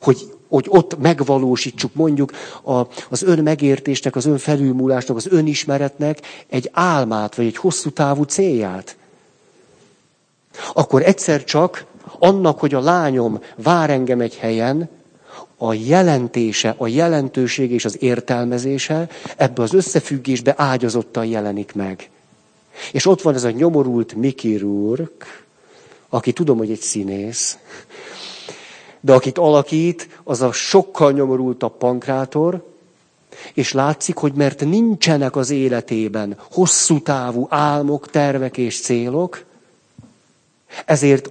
[0.02, 2.32] hogy, hogy ott megvalósítsuk mondjuk
[2.64, 8.24] a, az ön megértésnek, az ön felülmúlásnak, az önismeretnek egy álmát, vagy egy hosszú távú
[8.24, 8.98] célját.
[10.74, 11.86] Akkor egyszer csak
[12.20, 14.90] annak, hogy a lányom vár engem egy helyen,
[15.62, 22.10] a jelentése, a jelentőség és az értelmezése ebbe az összefüggésbe ágyazottan jelenik meg.
[22.92, 25.26] És ott van ez a nyomorult Mickey Rourke,
[26.10, 27.58] aki tudom, hogy egy színész,
[29.00, 32.68] de akit alakít, az a sokkal nyomorultabb pankrátor,
[33.54, 39.44] és látszik, hogy mert nincsenek az életében hosszú távú álmok, tervek és célok,
[40.86, 41.30] ezért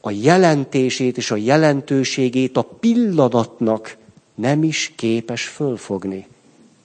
[0.00, 3.96] a jelentését és a jelentőségét a pillanatnak
[4.34, 6.26] nem is képes fölfogni.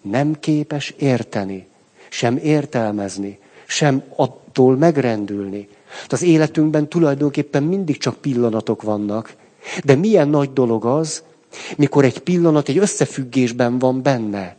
[0.02, 1.68] Nem képes érteni,
[2.10, 5.68] sem értelmezni, sem attól megrendülni.
[6.08, 9.36] Az életünkben tulajdonképpen mindig csak pillanatok vannak.
[9.84, 11.24] De milyen nagy dolog az,
[11.78, 14.56] mikor egy pillanat egy összefüggésben van benne.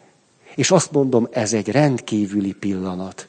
[0.54, 3.26] És azt mondom, ez egy rendkívüli pillanat.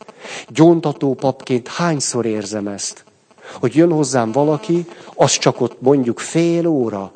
[0.49, 3.05] Gyontató papként hányszor érzem ezt?
[3.53, 7.11] Hogy jön hozzám valaki, az csak ott mondjuk fél óra.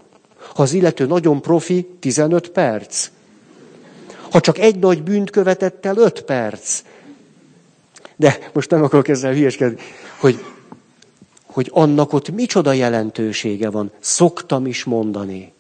[0.56, 3.10] Ha az illető nagyon profi, 15 perc.
[4.32, 6.82] Ha csak egy nagy bűnt követett el, 5 perc.
[8.16, 9.82] De most nem akarok ezzel hülyeskedni,
[10.20, 10.44] hogy,
[11.46, 13.92] hogy annak ott micsoda jelentősége van.
[14.00, 15.54] Szoktam is mondani,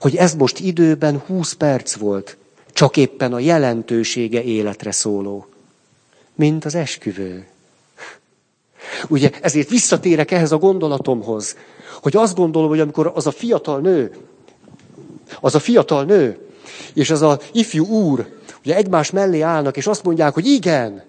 [0.00, 2.36] hogy ez most időben 20 perc volt,
[2.72, 5.46] csak éppen a jelentősége életre szóló,
[6.34, 7.46] mint az esküvő.
[9.08, 11.56] Ugye ezért visszatérek ehhez a gondolatomhoz,
[12.02, 14.16] hogy azt gondolom, hogy amikor az a fiatal nő,
[15.40, 16.48] az a fiatal nő,
[16.94, 18.26] és az a ifjú úr,
[18.64, 21.02] ugye egymás mellé állnak, és azt mondják, hogy igen,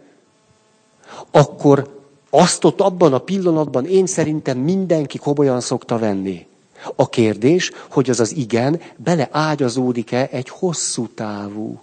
[1.32, 6.48] akkor azt ott abban a pillanatban én szerintem mindenki komolyan szokta venni.
[6.96, 11.82] A kérdés, hogy az az igen beleágyazódik-e egy hosszú távú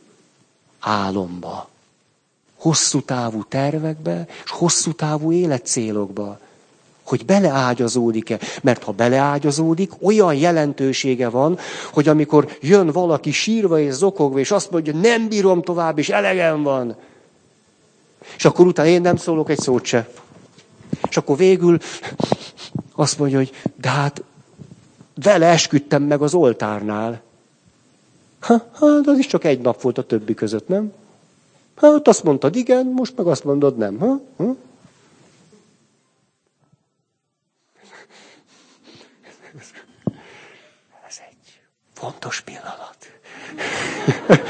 [0.80, 1.69] álomba
[2.60, 6.38] hosszú távú tervekbe, és hosszú távú életcélokba.
[7.02, 8.38] Hogy beleágyazódik-e.
[8.62, 11.58] Mert ha beleágyazódik, olyan jelentősége van,
[11.92, 16.62] hogy amikor jön valaki sírva és zokogva, és azt mondja, nem bírom tovább, és elegem
[16.62, 16.96] van.
[18.36, 20.08] És akkor utána én nem szólok egy szót se.
[21.08, 21.78] És akkor végül
[22.94, 24.22] azt mondja, hogy de hát
[25.22, 27.20] vele esküdtem meg az oltárnál.
[28.40, 30.92] Ha, hát az is csak egy nap volt a többi között, nem?
[31.80, 33.98] Hát azt mondtad igen, most meg azt mondod nem.
[33.98, 34.20] Ha?
[34.36, 34.56] Ha?
[41.08, 41.60] Ez egy
[41.94, 42.96] fontos pillanat.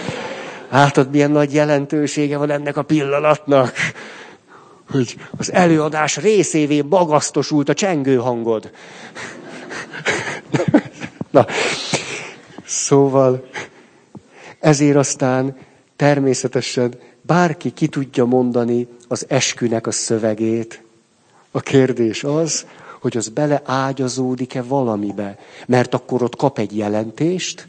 [0.71, 3.73] Látod, milyen nagy jelentősége van ennek a pillanatnak,
[4.91, 8.71] hogy az előadás részévé magasztosult a csengő hangod.
[11.31, 11.47] Na,
[12.65, 13.49] szóval
[14.61, 15.57] ezért aztán
[15.97, 16.95] természetesen
[17.31, 20.83] bárki ki tudja mondani az eskünek a szövegét.
[21.51, 22.67] A kérdés az,
[23.01, 25.39] hogy az beleágyazódik-e valamibe.
[25.67, 27.69] Mert akkor ott kap egy jelentést,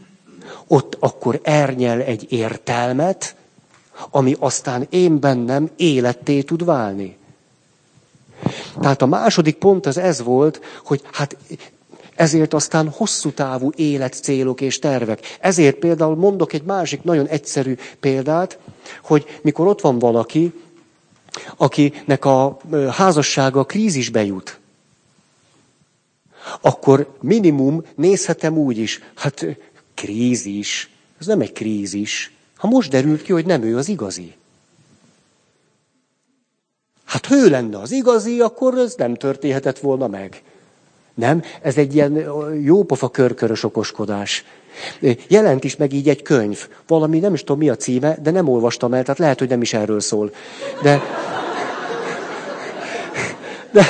[0.67, 3.35] ott akkor ernyel egy értelmet,
[4.09, 7.17] ami aztán én bennem életté tud válni.
[8.79, 11.37] Tehát a második pont az ez volt, hogy hát
[12.15, 15.37] ezért aztán hosszú távú életcélok és tervek.
[15.39, 18.57] Ezért például mondok egy másik nagyon egyszerű példát,
[19.03, 20.53] hogy mikor ott van valaki,
[21.57, 22.57] akinek a
[22.91, 24.59] házassága krízisbe jut,
[26.61, 29.45] akkor minimum nézhetem úgy is, hát
[29.93, 32.31] krízis, ez nem egy krízis.
[32.55, 34.33] Ha most derült ki, hogy nem ő az igazi.
[37.05, 40.43] Hát ha ő lenne az igazi, akkor ez nem történhetett volna meg.
[41.13, 41.43] Nem?
[41.61, 42.25] Ez egy ilyen
[42.63, 44.45] jópofa körkörös okoskodás.
[45.27, 46.67] Jelent is meg így egy könyv.
[46.87, 49.61] Valami, nem is tudom mi a címe, de nem olvastam el, tehát lehet, hogy nem
[49.61, 50.31] is erről szól.
[50.81, 51.01] De,
[53.71, 53.85] De,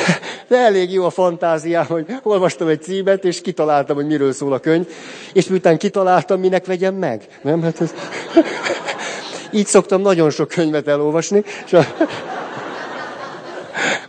[0.48, 4.60] de elég jó a fantáziám, hogy olvastam egy címet, és kitaláltam, hogy miről szól a
[4.60, 4.88] könyv,
[5.34, 7.28] és miután kitaláltam, minek vegyem meg.
[7.42, 7.62] Nem?
[7.62, 7.94] Hát ez...
[9.52, 11.86] Így szoktam nagyon sok könyvet elolvasni, és a...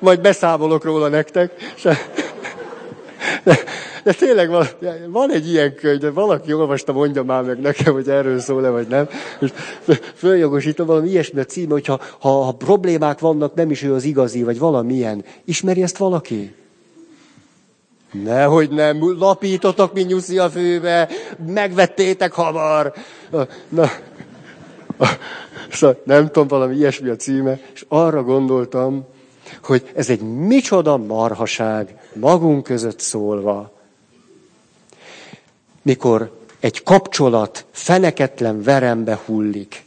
[0.01, 1.53] majd beszámolok róla nektek.
[1.77, 1.92] És a...
[3.42, 3.59] de,
[4.05, 4.66] de tényleg van,
[5.09, 8.87] van egy ilyen könyv, de valaki olvasta, mondja már meg nekem, hogy erről szól-e, vagy
[8.87, 9.09] nem.
[9.40, 9.50] És
[10.14, 14.42] följogosítom valami ilyesmi a címe, hogyha ha, ha problémák vannak, nem is ő az igazi,
[14.42, 15.24] vagy valamilyen.
[15.44, 16.55] Ismeri ezt valaki?
[18.12, 21.09] Nehogy nem, lapítotok, mint nyuszi a főbe,
[21.46, 22.92] megvettétek hamar.
[23.68, 23.90] Na,
[25.70, 29.07] szóval nem tudom, valami ilyesmi a címe, és arra gondoltam,
[29.62, 33.72] hogy ez egy micsoda marhaság, magunk között szólva.
[35.83, 39.85] Mikor egy kapcsolat feneketlen verembe hullik,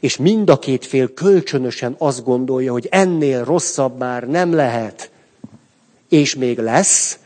[0.00, 5.10] és mind a két fél kölcsönösen azt gondolja, hogy ennél rosszabb már nem lehet,
[6.08, 7.18] és még lesz,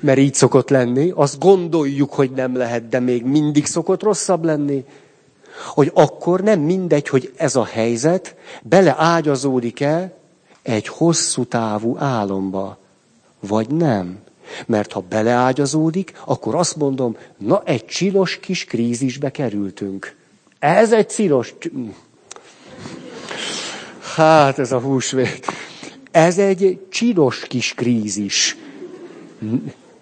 [0.00, 4.84] mert így szokott lenni, azt gondoljuk, hogy nem lehet, de még mindig szokott rosszabb lenni,
[5.66, 10.19] hogy akkor nem mindegy, hogy ez a helyzet beleágyazódik-e
[10.70, 12.78] egy hosszú távú álomba,
[13.40, 14.18] vagy nem.
[14.66, 20.16] Mert ha beleágyazódik, akkor azt mondom, na egy csinos kis krízisbe kerültünk.
[20.58, 21.54] Ez egy csinos...
[24.14, 25.46] Hát ez a húsvét.
[26.10, 28.56] Ez egy csinos kis krízis.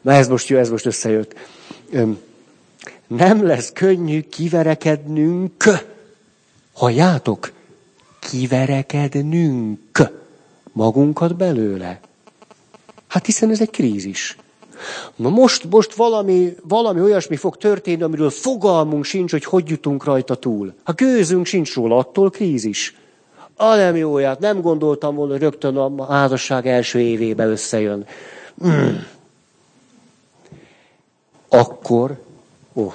[0.00, 1.34] Na ez most jó, ez most összejött.
[3.06, 5.64] Nem lesz könnyű kiverekednünk.
[6.72, 7.52] Halljátok?
[8.20, 9.80] Kiverekednünk
[10.78, 12.00] magunkat belőle.
[13.06, 14.36] Hát hiszen ez egy krízis.
[15.16, 20.34] Na most, most valami, valami olyasmi fog történni, amiről fogalmunk sincs, hogy hogy jutunk rajta
[20.34, 20.74] túl.
[20.84, 22.96] Ha gőzünk sincs róla, attól krízis.
[23.56, 28.06] A nem jóját, nem gondoltam volna, hogy rögtön a házasság első évébe összejön.
[28.66, 28.96] Mm.
[31.48, 32.22] Akkor,
[32.74, 32.92] ó,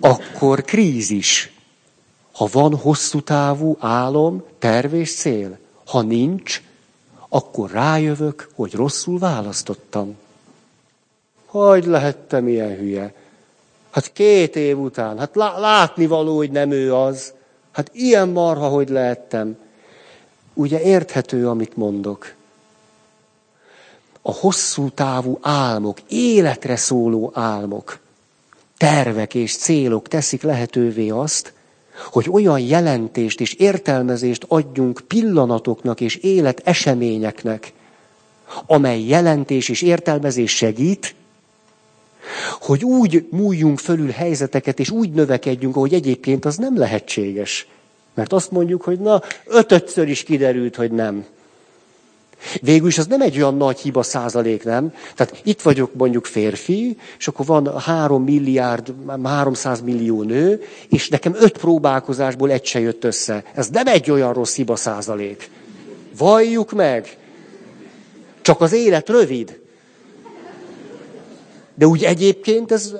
[0.00, 1.55] akkor krízis.
[2.36, 5.58] Ha van hosszú távú álom, terv és cél.
[5.86, 6.62] Ha nincs,
[7.28, 10.16] akkor rájövök, hogy rosszul választottam.
[11.46, 13.14] Hogy lehettem ilyen hülye?
[13.90, 17.32] Hát két év után, hát látni való, hogy nem ő az.
[17.72, 19.58] Hát ilyen marha, hogy lehettem.
[20.54, 22.34] Ugye érthető, amit mondok.
[24.22, 27.98] A hosszú távú álmok, életre szóló álmok,
[28.76, 31.54] tervek és célok teszik lehetővé azt,
[32.04, 37.72] hogy olyan jelentést és értelmezést adjunk pillanatoknak és élet eseményeknek,
[38.66, 41.14] amely jelentés és értelmezés segít,
[42.60, 47.66] hogy úgy múljunk fölül helyzeteket, és úgy növekedjünk, ahogy egyébként az nem lehetséges.
[48.14, 51.26] Mert azt mondjuk, hogy na, ötötször is kiderült, hogy nem.
[52.60, 54.94] Végül is az nem egy olyan nagy hiba százalék, nem?
[55.14, 58.94] Tehát itt vagyok mondjuk férfi, és akkor van három milliárd,
[59.24, 63.44] 300 millió nő, és nekem öt próbálkozásból egy se jött össze.
[63.54, 65.50] Ez nem egy olyan rossz hiba százalék.
[66.18, 67.16] Valljuk meg!
[68.40, 69.60] Csak az élet rövid.
[71.74, 72.94] De úgy egyébként ez...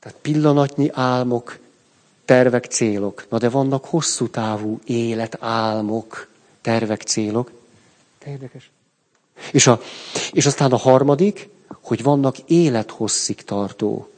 [0.00, 1.58] Tehát pillanatnyi álmok,
[2.24, 3.24] tervek, célok.
[3.28, 6.30] Na de vannak hosszú távú életálmok
[6.62, 7.50] tervek, célok.
[8.24, 8.70] De érdekes.
[9.52, 9.80] És, a,
[10.32, 11.48] és aztán a harmadik,
[11.80, 14.08] hogy vannak élethosszig tartó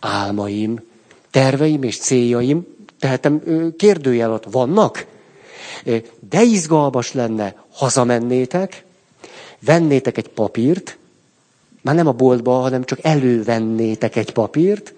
[0.00, 0.82] álmaim,
[1.30, 2.66] terveim és céljaim,
[2.98, 3.42] tehetem
[3.76, 5.06] kérdőjel alatt vannak,
[6.28, 8.84] de izgalmas lenne, hazamennétek,
[9.58, 10.98] vennétek egy papírt,
[11.80, 14.94] már nem a boltba, hanem csak elővennétek egy papírt,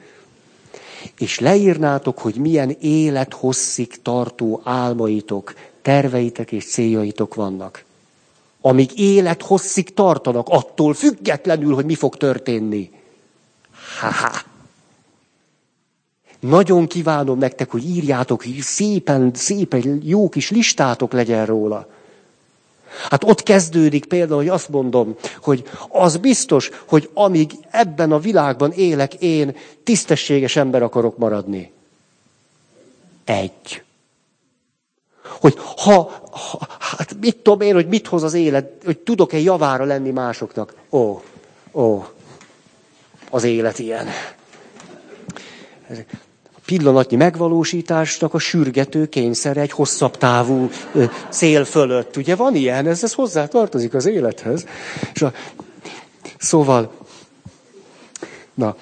[1.18, 7.84] és leírnátok, hogy milyen élethosszig tartó álmaitok, terveitek és céljaitok vannak.
[8.60, 12.90] Amíg élet hosszig tartanak, attól függetlenül, hogy mi fog történni.
[14.00, 14.48] Ha-ha.
[16.40, 21.88] Nagyon kívánom nektek, hogy írjátok, hogy szépen, szépen jó kis listátok legyen róla.
[23.10, 28.72] Hát ott kezdődik például, hogy azt mondom, hogy az biztos, hogy amíg ebben a világban
[28.72, 31.72] élek, én tisztességes ember akarok maradni.
[33.24, 33.82] Egy
[35.40, 39.84] hogy ha, ha, hát mit tudom én, hogy mit hoz az élet, hogy tudok-e javára
[39.84, 40.74] lenni másoknak.
[40.90, 41.22] Ó,
[41.72, 42.06] ó,
[43.30, 44.08] az élet ilyen.
[46.56, 50.70] A pillanatnyi megvalósításnak a sürgető kényszere egy hosszabb távú
[51.28, 52.16] cél fölött.
[52.16, 54.66] Ugye van ilyen, ez, ez hozzá tartozik az élethez.
[55.14, 55.32] És a,
[56.38, 56.92] szóval,
[58.54, 58.76] na,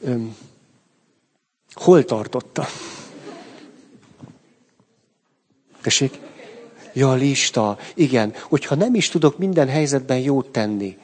[0.00, 0.36] öm,
[1.72, 2.66] hol tartotta?
[5.82, 6.18] Tessék?
[6.92, 7.78] Ja, lista.
[7.94, 8.34] Igen.
[8.42, 10.98] Hogyha nem is tudok minden helyzetben jót tenni,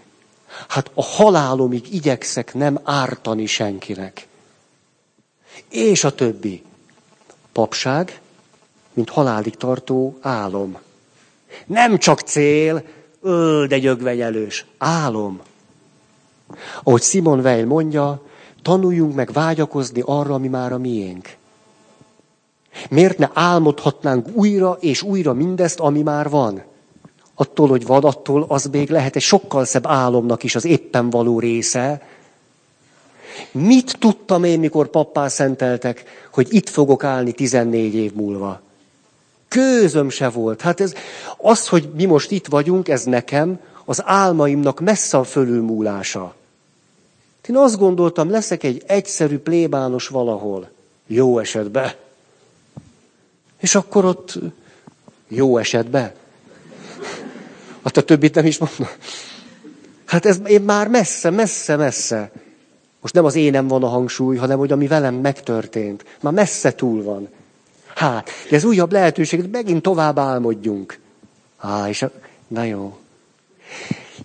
[0.69, 4.27] hát a halálomig igyekszek nem ártani senkinek.
[5.69, 6.63] És a többi.
[7.53, 8.21] Papság,
[8.93, 10.79] mint halálig tartó álom.
[11.67, 12.83] Nem csak cél,
[13.21, 14.65] öl, de gyögvenyelős.
[14.79, 15.41] Álom.
[16.83, 18.23] Ahogy Simon Weil mondja,
[18.63, 21.37] tanuljunk meg vágyakozni arra, ami már a miénk.
[22.91, 26.63] Miért ne álmodhatnánk újra és újra mindezt, ami már van?
[27.35, 31.41] Attól, hogy van, attól az még lehet egy sokkal szebb álomnak is az éppen való
[31.41, 32.03] része.
[33.51, 38.61] Mit tudtam én, mikor pappá szenteltek, hogy itt fogok állni 14 év múlva?
[39.49, 40.61] Kőzöm se volt.
[40.61, 40.95] Hát ez,
[41.37, 46.35] az, hogy mi most itt vagyunk, ez nekem az álmaimnak messze a fölülmúlása.
[47.49, 50.69] Én azt gondoltam, leszek egy egyszerű plébános valahol.
[51.07, 51.91] Jó esetben.
[53.61, 54.39] És akkor ott
[55.29, 56.13] jó esetben.
[57.85, 58.87] Hát a többit nem is mondom.
[60.05, 62.31] Hát ez én már messze, messze, messze.
[63.01, 66.05] Most nem az énem van a hangsúly, hanem hogy ami velem megtörtént.
[66.21, 67.29] Már messze túl van.
[67.95, 70.99] Hát, ez újabb lehetőség, megint tovább álmodjunk.
[71.57, 72.11] Há, és a...
[72.49, 72.99] na jó.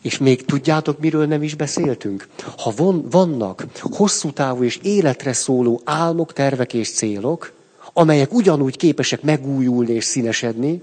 [0.02, 2.28] És még tudjátok, miről nem is beszéltünk?
[2.58, 7.52] Ha von, vannak hosszú távú és életre szóló álmok, tervek és célok,
[7.94, 10.82] amelyek ugyanúgy képesek megújulni és színesedni,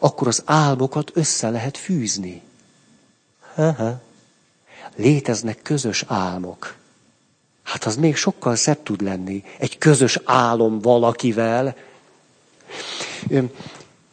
[0.00, 2.42] akkor az álmokat össze lehet fűzni.
[3.54, 4.00] Ha-ha.
[4.96, 6.74] Léteznek közös álmok.
[7.62, 9.44] Hát az még sokkal szebb tud lenni.
[9.58, 11.76] Egy közös álom valakivel.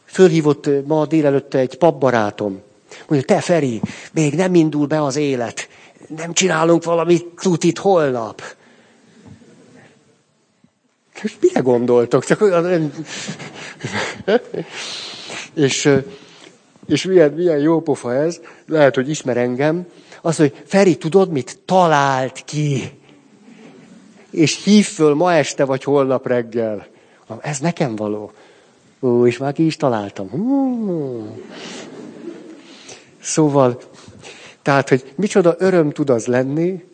[0.04, 2.62] Fölhívott ma délelőtt egy papbarátom.
[3.08, 3.80] Mondja, te Feri,
[4.12, 5.68] még nem indul be az élet.
[6.16, 8.42] Nem csinálunk valami tutit holnap.
[11.40, 12.24] Mire gondoltok?
[12.24, 12.92] Csak olyan...
[15.54, 15.90] és,
[16.86, 19.86] és milyen, milyen jó pofa ez, lehet, hogy ismer engem,
[20.22, 21.58] az, hogy Feri, tudod mit?
[21.64, 22.90] Talált ki.
[24.30, 26.86] És hív föl ma este vagy holnap reggel.
[27.40, 28.32] Ez nekem való.
[29.00, 30.30] Ó, és már ki is találtam.
[33.20, 33.80] Szóval,
[34.62, 36.84] tehát, hogy micsoda öröm tud az lenni,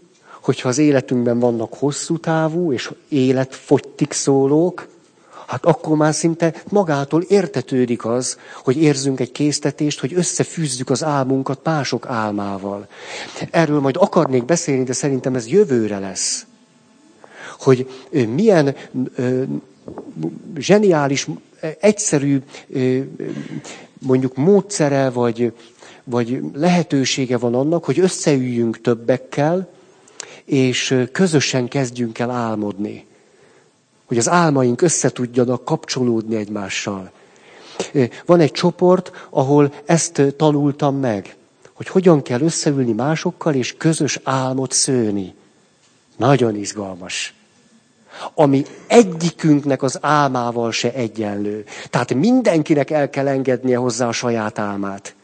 [0.42, 4.88] hogyha az életünkben vannak hosszú távú és életfogytig szólók,
[5.46, 11.60] hát akkor már szinte magától értetődik az, hogy érzünk egy késztetést, hogy összefűzzük az álmunkat
[11.64, 12.86] mások álmával.
[13.50, 16.46] Erről majd akarnék beszélni, de szerintem ez jövőre lesz.
[17.58, 17.88] Hogy
[18.34, 18.74] milyen
[19.14, 19.42] ö,
[20.56, 21.26] zseniális,
[21.80, 22.42] egyszerű
[23.98, 25.52] mondjuk módszere vagy,
[26.04, 29.68] vagy lehetősége van annak, hogy összeüljünk többekkel,
[30.44, 33.06] és közösen kezdjünk el álmodni.
[34.04, 37.10] Hogy az álmaink összetudjanak kapcsolódni egymással.
[38.26, 41.36] Van egy csoport, ahol ezt tanultam meg,
[41.72, 45.34] hogy hogyan kell összeülni másokkal, és közös álmot szőni.
[46.16, 47.34] Nagyon izgalmas.
[48.34, 51.64] Ami egyikünknek az álmával se egyenlő.
[51.90, 55.14] Tehát mindenkinek el kell engednie hozzá a saját álmát.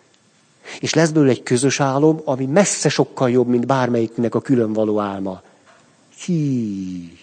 [0.80, 5.00] És lesz belőle egy közös álom, ami messze sokkal jobb, mint bármelyiknek a külön való
[5.00, 5.42] álma.
[6.24, 7.18] Hí.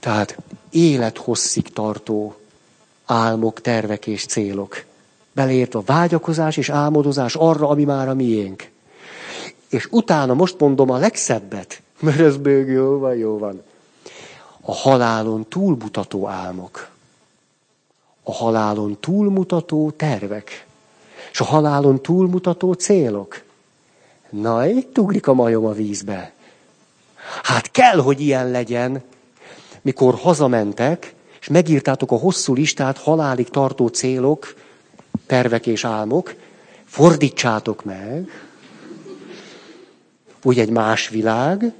[0.00, 0.36] Tehát
[0.70, 2.34] élethosszig tartó
[3.04, 4.84] álmok, tervek és célok.
[5.32, 8.70] Beleértve a vágyakozás és álmodozás arra, ami már a miénk.
[9.68, 13.62] És utána most mondom a legszebbet, mert ez bőg jó van, jó van.
[14.60, 16.88] A halálon túlmutató álmok.
[18.22, 20.66] A halálon túlmutató tervek
[21.32, 23.42] és a halálon túlmutató célok.
[24.30, 26.32] Na, itt ugrik a majom a vízbe.
[27.42, 29.02] Hát kell, hogy ilyen legyen,
[29.82, 34.54] mikor hazamentek, és megírtátok a hosszú listát halálig tartó célok,
[35.26, 36.34] tervek és álmok,
[36.84, 38.28] fordítsátok meg,
[40.42, 41.72] úgy egy más világ,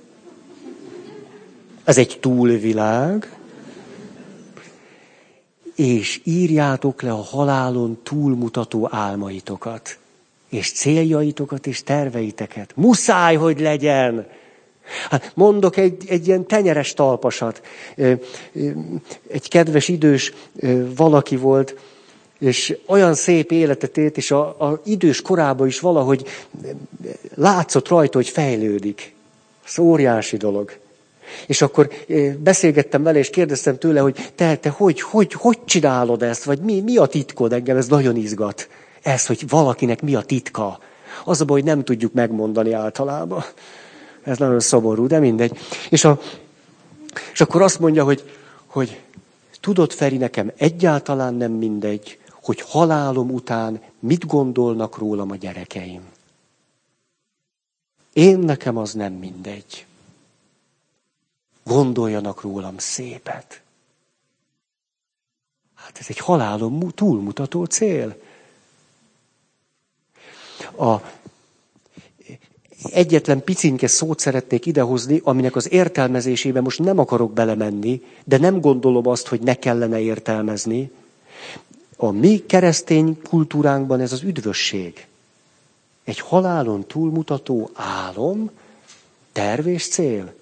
[1.84, 3.38] ez egy túlvilág,
[5.80, 9.98] és írjátok le a halálon túlmutató álmaitokat,
[10.48, 12.72] és céljaitokat, és terveiteket.
[12.74, 14.26] Muszáj, hogy legyen!
[15.10, 17.62] Hát mondok egy, egy ilyen tenyeres talpasat.
[19.28, 20.32] Egy kedves idős
[20.96, 21.74] valaki volt,
[22.38, 26.26] és olyan szép életet élt, és a, idős korában is valahogy
[27.34, 29.14] látszott rajta, hogy fejlődik.
[29.66, 30.79] Ez óriási dolog.
[31.46, 31.90] És akkor
[32.38, 36.80] beszélgettem vele, és kérdeztem tőle, hogy te, te hogy, hogy, hogy csinálod ezt, vagy mi,
[36.80, 38.68] mi a titkod engem, ez nagyon izgat.
[39.02, 40.78] Ez, hogy valakinek mi a titka.
[41.24, 43.44] Az a baj, hogy nem tudjuk megmondani általában.
[44.22, 45.58] Ez nagyon szomorú, de mindegy.
[45.90, 46.20] És, a,
[47.32, 48.30] és akkor azt mondja, hogy,
[48.66, 49.00] hogy
[49.60, 56.02] Tudod, Feri, nekem egyáltalán nem mindegy, hogy halálom után mit gondolnak rólam a gyerekeim.
[58.12, 59.86] Én nekem az nem mindegy.
[61.70, 63.60] Gondoljanak rólam szépet.
[65.74, 68.16] Hát ez egy halálom túlmutató cél.
[70.78, 70.96] A
[72.82, 79.06] egyetlen picinke szót szeretnék idehozni, aminek az értelmezésébe most nem akarok belemenni, de nem gondolom
[79.06, 80.90] azt, hogy ne kellene értelmezni.
[81.96, 85.06] A mi keresztény kultúránkban ez az üdvösség.
[86.04, 88.50] Egy halálon túlmutató álom,
[89.32, 90.38] terv és cél,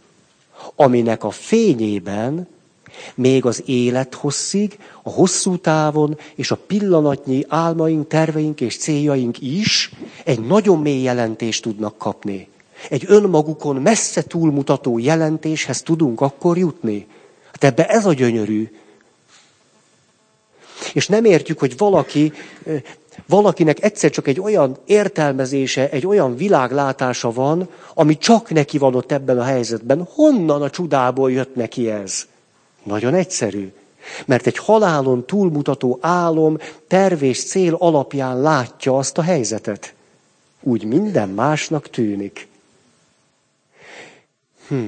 [0.75, 2.49] aminek a fényében
[3.15, 9.91] még az élet hosszig, a hosszú távon és a pillanatnyi álmaink, terveink és céljaink is
[10.25, 12.49] egy nagyon mély jelentést tudnak kapni.
[12.91, 17.07] Egy önmagukon messze túlmutató jelentéshez tudunk akkor jutni.
[17.53, 18.71] Hát ebbe ez a gyönyörű.
[20.93, 22.33] És nem értjük, hogy valaki,
[23.27, 29.13] valakinek egyszer csak egy olyan értelmezése, egy olyan világlátása van, ami csak neki van ott
[29.13, 30.09] ebben a helyzetben.
[30.15, 32.27] Honnan a csudából jött neki ez?
[32.83, 33.73] Nagyon egyszerű.
[34.27, 39.95] Mert egy halálon túlmutató álom, terv és cél alapján látja azt a helyzetet.
[40.61, 42.49] Úgy minden másnak tűnik.
[44.69, 44.85] Hm.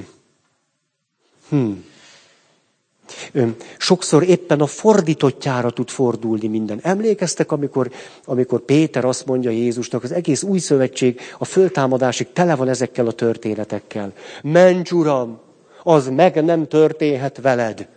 [1.49, 1.71] Hm.
[3.77, 6.79] Sokszor éppen a fordítottjára tud fordulni minden.
[6.81, 7.91] Emlékeztek, amikor,
[8.25, 13.11] amikor Péter azt mondja Jézusnak, az egész új szövetség a föltámadásig tele van ezekkel a
[13.11, 14.13] történetekkel.
[14.41, 15.39] Menj, Uram,
[15.83, 17.87] az meg nem történhet veled,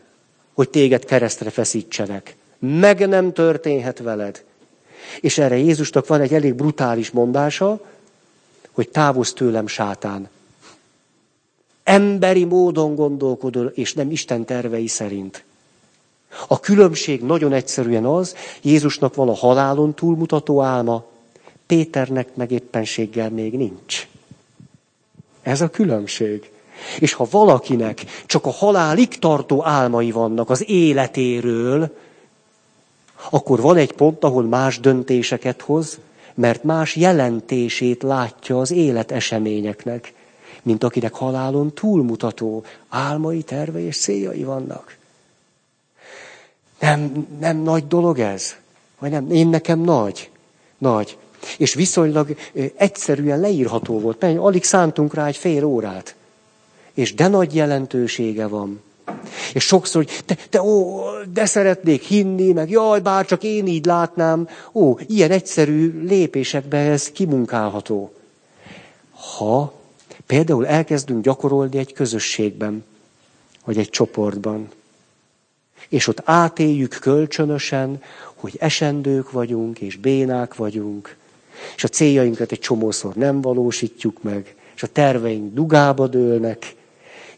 [0.55, 2.37] hogy téged keresztre feszítsenek.
[2.59, 4.45] Meg nem történhet veled.
[5.21, 7.81] És erre Jézusnak van egy elég brutális mondása,
[8.73, 10.29] hogy távozz tőlem, sátán.
[11.85, 15.45] Emberi módon gondolkodol, és nem Isten tervei szerint.
[16.49, 21.05] A különbség nagyon egyszerűen az, Jézusnak van a halálon túlmutató álma,
[21.67, 24.07] Péternek meg éppenséggel még nincs.
[25.43, 26.51] Ez a különbség.
[26.99, 31.97] És ha valakinek csak a halálig tartó álmai vannak az életéről,
[33.31, 35.99] akkor van egy pont, ahol más döntéseket hoz,
[36.35, 40.13] mert más jelentését látja az élet eseményeknek,
[40.65, 44.97] mint akinek halálon túlmutató álmai, terve és céljai vannak.
[46.81, 48.55] Nem, nem nagy dolog ez?
[48.99, 49.31] Vagy nem?
[49.31, 50.31] Én nekem nagy.
[50.79, 51.19] Nagy.
[51.59, 52.37] És viszonylag
[52.77, 54.21] egyszerűen leírható volt.
[54.21, 56.15] Mert alig szántunk rá egy fél órát
[56.95, 58.83] és de nagy jelentősége van.
[59.55, 61.01] És sokszor, hogy te, te ó,
[61.33, 64.49] de szeretnék hinni, meg jaj, bár csak én így látnám.
[64.73, 68.13] Ó, ilyen egyszerű lépésekben ez kimunkálható.
[69.11, 69.73] Ha
[70.27, 72.85] például elkezdünk gyakorolni egy közösségben,
[73.65, 74.69] vagy egy csoportban,
[75.89, 78.03] és ott átéljük kölcsönösen,
[78.35, 81.17] hogy esendők vagyunk, és bénák vagyunk,
[81.77, 86.75] és a céljainkat egy csomószor nem valósítjuk meg, és a terveink dugába dőlnek,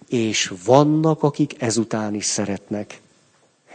[0.09, 3.01] és vannak, akik ezután is szeretnek,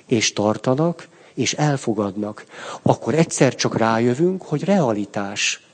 [0.06, 2.46] és tartanak, és elfogadnak,
[2.82, 5.71] akkor egyszer csak rájövünk, hogy realitás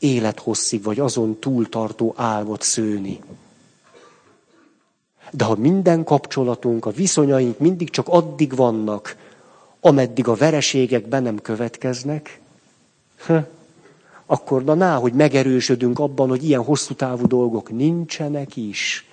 [0.00, 3.20] élethosszig vagy azon túltartó álmot szőni.
[5.30, 9.16] De ha minden kapcsolatunk, a viszonyaink mindig csak addig vannak,
[9.80, 12.40] ameddig a vereségek be nem következnek,
[14.26, 19.06] akkor na, hogy megerősödünk abban, hogy ilyen hosszú távú dolgok nincsenek is.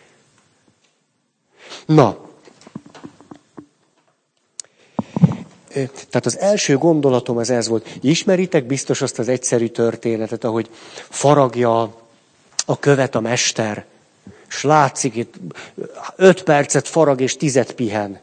[1.86, 2.27] Na,
[5.86, 7.98] tehát az első gondolatom az ez volt.
[8.02, 10.70] Ismeritek biztos azt az egyszerű történetet, ahogy
[11.10, 11.82] faragja
[12.66, 13.86] a követ a mester,
[14.50, 15.34] és látszik itt
[16.16, 18.20] öt percet farag és tizet pihen.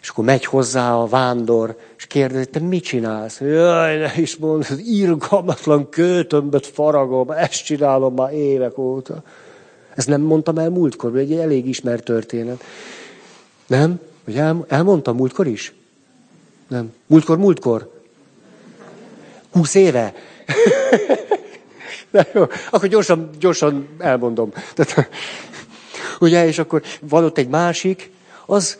[0.00, 3.40] És akkor megy hozzá a vándor, és kérdezi, te mit csinálsz?
[3.40, 9.22] Jaj, ne is mondd, az irgalmatlan kőtömböt faragom, ezt csinálom már évek óta.
[9.94, 12.64] Ezt nem mondtam el múltkor, egy elég ismert történet.
[13.66, 14.00] Nem?
[14.24, 15.74] Vagy el, elmondtam múltkor is?
[16.72, 16.92] Nem.
[17.06, 17.90] Múltkor, múltkor?
[19.50, 20.14] Húsz éve?
[22.10, 24.52] De jó, akkor gyorsan, gyorsan elmondom.
[24.74, 25.08] Tehát,
[26.20, 28.10] ugye, és akkor van ott egy másik,
[28.46, 28.78] az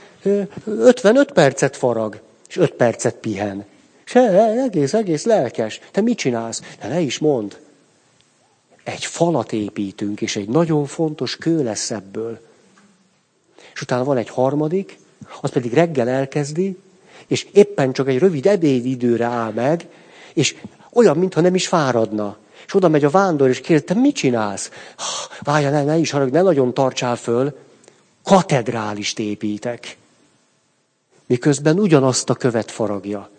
[0.64, 3.64] 55 percet farag, és 5 percet pihen.
[4.05, 5.80] És egész, egész lelkes.
[5.90, 6.62] Te mit csinálsz?
[6.80, 7.59] De ne is mond
[8.84, 12.40] egy falat építünk, és egy nagyon fontos kő lesz ebből.
[13.74, 14.99] És utána van egy harmadik,
[15.40, 16.76] az pedig reggel elkezdi,
[17.27, 19.87] és éppen csak egy rövid ebédidőre áll meg,
[20.35, 20.57] és
[20.93, 22.37] olyan, mintha nem is fáradna.
[22.66, 24.70] És oda megy a vándor, és kérdezi, te mit csinálsz?
[25.41, 27.59] Várja, ne, ne is harag, ne nagyon tartsál föl.
[28.25, 29.97] Katedrálist építek.
[31.27, 33.31] miközben ugyanazt a követ faragja.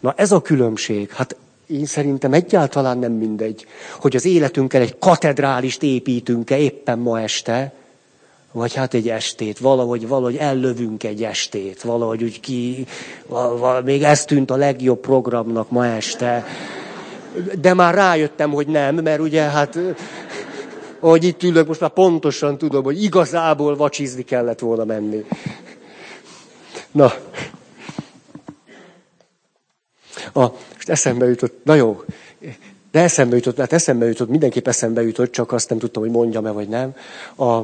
[0.00, 3.66] Na ez a különbség, hát én szerintem egyáltalán nem mindegy,
[3.98, 7.72] hogy az életünkkel egy katedrálist építünk-e éppen ma este,
[8.52, 12.86] vagy hát egy estét, valahogy, valahogy ellövünk egy estét, valahogy úgy ki,
[13.26, 16.44] val, még ez tűnt a legjobb programnak ma este.
[17.60, 19.78] De már rájöttem, hogy nem, mert ugye hát,
[21.00, 25.24] ahogy itt ülök, most már pontosan tudom, hogy igazából vacsizni kellett volna menni.
[26.90, 27.12] Na.
[30.32, 30.40] A,
[30.74, 32.04] most eszembe jutott, na jó,
[32.90, 36.50] de eszembe jutott, hát eszembe jutott, mindenképp eszembe jutott, csak azt nem tudtam, hogy mondjam-e,
[36.50, 36.94] vagy nem.
[37.36, 37.60] A,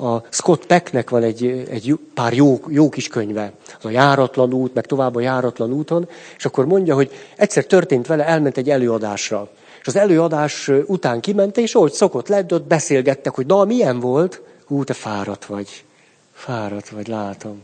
[0.00, 4.74] a Scott Pecknek van egy, egy pár jó, jó kis könyve, az a járatlan út,
[4.74, 9.48] meg tovább a járatlan úton, és akkor mondja, hogy egyszer történt vele, elment egy előadásra.
[9.80, 14.40] És az előadás után kiment, és ahogy szokott lett, ott beszélgettek, hogy na, milyen volt?
[14.66, 15.84] Hú, te fáradt vagy.
[16.32, 17.62] Fáradt vagy, látom.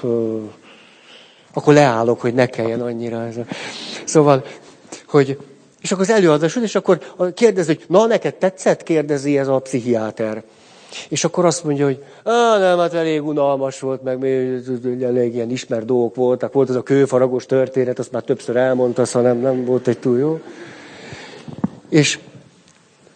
[0.00, 0.50] Hú.
[1.52, 3.26] Akkor leállok, hogy ne kelljen annyira.
[3.26, 3.34] Ez.
[4.04, 4.44] Szóval,
[5.06, 5.38] hogy,
[5.80, 8.82] és akkor az előadás, és akkor kérdezi, hogy na, neked tetszett?
[8.82, 10.42] Kérdezi ez a pszichiáter.
[11.08, 14.24] És akkor azt mondja, hogy Á, nem, hát elég unalmas volt, meg
[15.02, 16.52] elég ilyen ismert dolgok voltak.
[16.52, 20.18] Volt az a kőfaragos történet, azt már többször elmondta, szóval nem, nem volt egy túl
[20.18, 20.40] jó.
[21.88, 22.18] És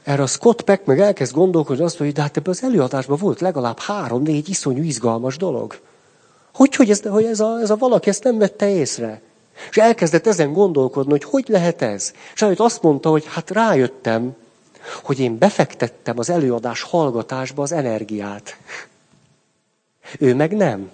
[0.03, 3.19] erre a Scott Peck meg elkezd gondolkodni, azt mondja, hogy de hát ebben az előadásban
[3.21, 5.79] volt legalább három-négy iszonyú izgalmas dolog.
[6.55, 9.21] Hogy, hogy, ez, hogy ez, a, ez a valaki ezt nem vette észre?
[9.71, 12.12] És elkezdett ezen gondolkodni, hogy hogy lehet ez.
[12.35, 14.37] És azt mondta, hogy hát rájöttem,
[15.03, 18.57] hogy én befektettem az előadás hallgatásba az energiát.
[20.18, 20.91] Ő meg nem.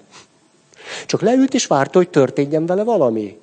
[1.06, 3.42] Csak leült és várta, hogy történjen vele valami.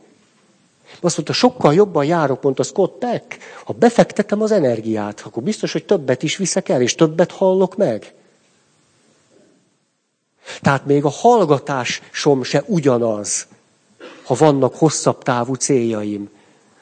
[0.99, 3.37] Azt mondta, sokkal jobban járok, mondta Scott Peck.
[3.63, 8.13] Ha befektetem az energiát, akkor biztos, hogy többet is viszek el, és többet hallok meg.
[10.61, 13.47] Tehát még a hallgatásom se ugyanaz,
[14.23, 16.29] ha vannak hosszabb távú céljaim,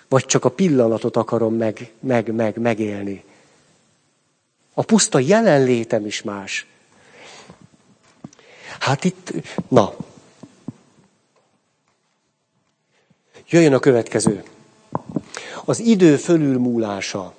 [0.10, 3.24] vagy csak a pillanatot akarom meg, meg, meg, megélni.
[4.80, 6.66] A puszta jelenlétem is más.
[8.80, 9.34] Hát itt,
[9.68, 9.94] na.
[13.50, 14.44] Jöjjön a következő.
[15.66, 17.34] Az idő fölülmúlása.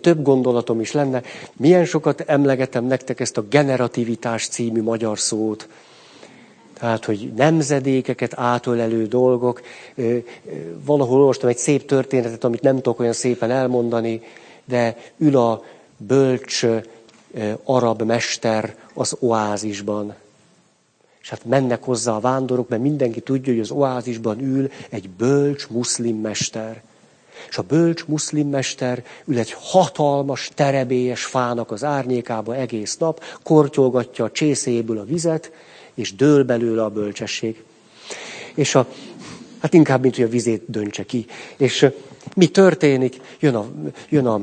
[0.00, 1.22] Több gondolatom is lenne.
[1.52, 5.68] Milyen sokat emlegetem nektek ezt a generativitás című magyar szót.
[6.78, 9.62] Tehát, hogy nemzedékeket átölelő dolgok.
[10.84, 14.22] Valahol olvastam egy szép történetet, amit nem tudok olyan szépen elmondani
[14.66, 15.64] de ül a
[15.96, 16.66] bölcs
[17.64, 20.14] arab mester az oázisban.
[21.20, 25.68] És hát mennek hozzá a vándorok, mert mindenki tudja, hogy az oázisban ül egy bölcs
[25.68, 26.82] muszlim mester.
[27.48, 34.24] És a bölcs muszlim mester ül egy hatalmas, terebélyes fának az árnyékába egész nap, kortyolgatja
[34.24, 35.52] a csészéből a vizet,
[35.94, 37.64] és dől belőle a bölcsesség.
[38.54, 38.86] És a,
[39.60, 41.26] hát inkább, mint hogy a vizét döntse ki.
[41.56, 41.86] És
[42.34, 43.16] mi történik?
[43.40, 43.66] Jön a,
[44.08, 44.40] jön a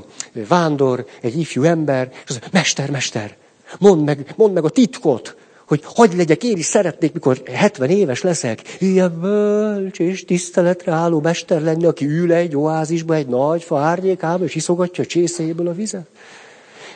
[0.48, 3.36] vándor, egy ifjú ember, és az, mester, mester,
[3.80, 5.36] mondd meg, mondd meg a titkot,
[5.68, 11.20] hogy hagy legyek, én is szeretnék, mikor 70 éves leszek, ilyen bölcs és tiszteletre álló
[11.20, 15.74] mester lenni, aki ül egy oázisba, egy nagy fa árnyékába, és iszogatja a csészéből a
[15.74, 16.08] vizet.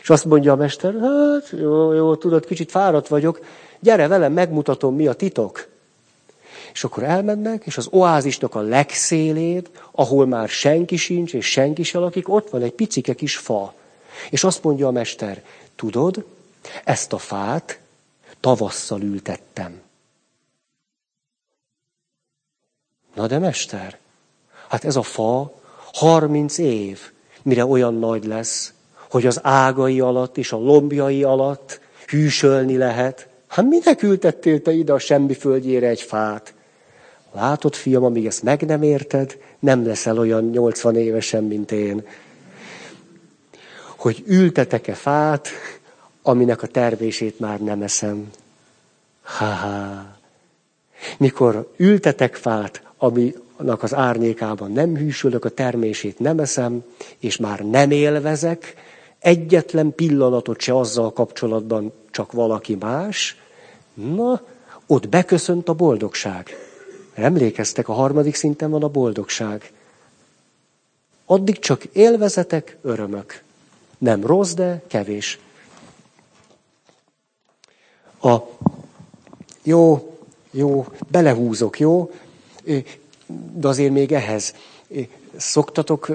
[0.01, 3.39] És azt mondja a mester, hát jó, jó, tudod, kicsit fáradt vagyok,
[3.79, 5.67] gyere velem, megmutatom, mi a titok.
[6.77, 11.97] És akkor elmennek, és az oázisnak a legszélén, ahol már senki sincs, és senki se
[11.97, 13.73] lakik, ott van egy picike kis fa.
[14.29, 15.43] És azt mondja a mester,
[15.75, 16.25] tudod,
[16.83, 17.79] ezt a fát
[18.39, 19.81] tavasszal ültettem.
[23.15, 23.97] Na de mester,
[24.67, 25.53] hát ez a fa
[25.93, 27.11] 30 év,
[27.41, 28.73] mire olyan nagy lesz,
[29.09, 33.27] hogy az ágai alatt és a lombjai alatt hűsölni lehet.
[33.47, 36.55] Hát minek ültettél te ide a semmi földjére egy fát?
[37.31, 42.07] Látod, fiam, amíg ezt meg nem érted, nem leszel olyan 80 évesen, mint én.
[43.97, 45.47] Hogy ültetek-e fát,
[46.21, 48.31] aminek a tervését már nem eszem.
[49.21, 50.05] Ha-ha.
[51.17, 56.83] Mikor ültetek fát, aminek az árnyékában nem hűsülök, a termését nem eszem,
[57.19, 58.73] és már nem élvezek,
[59.19, 63.37] egyetlen pillanatot se azzal kapcsolatban csak valaki más,
[63.93, 64.41] na,
[64.87, 66.66] ott beköszönt a boldogság.
[67.17, 69.71] Emlékeztek, a harmadik szinten van a boldogság.
[71.25, 73.43] Addig csak élvezetek, örömök.
[73.97, 75.39] Nem rossz, de kevés.
[78.21, 78.37] A
[79.63, 80.11] jó,
[80.51, 82.11] jó, belehúzok, jó?
[83.53, 84.53] De azért még ehhez.
[85.35, 86.09] Szoktatok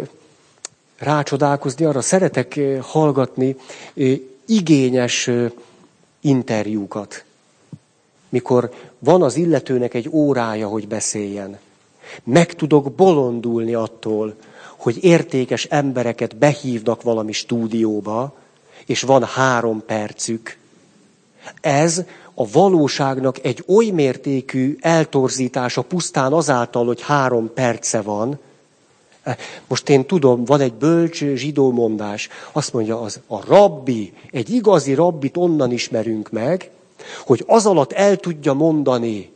[0.97, 3.57] rácsodálkozni, arra szeretek hallgatni
[4.47, 5.31] igényes
[6.21, 7.25] interjúkat.
[8.33, 11.59] Mikor van az illetőnek egy órája, hogy beszéljen.
[12.25, 14.35] Meg tudok bolondulni attól,
[14.77, 18.35] hogy értékes embereket behívnak valami stúdióba,
[18.87, 20.57] és van három percük.
[21.61, 22.05] Ez
[22.35, 28.39] a valóságnak egy oly mértékű eltorzítása pusztán azáltal, hogy három perce van.
[29.69, 34.95] Most én tudom, van egy bölcs zsidó mondás, azt mondja, az a rabbi, egy igazi
[34.95, 36.71] rabbit onnan ismerünk meg,
[37.25, 39.33] hogy az alatt el tudja mondani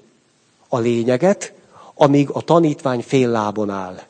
[0.69, 1.53] a lényeget,
[1.95, 4.01] amíg a tanítvány fél lábon áll.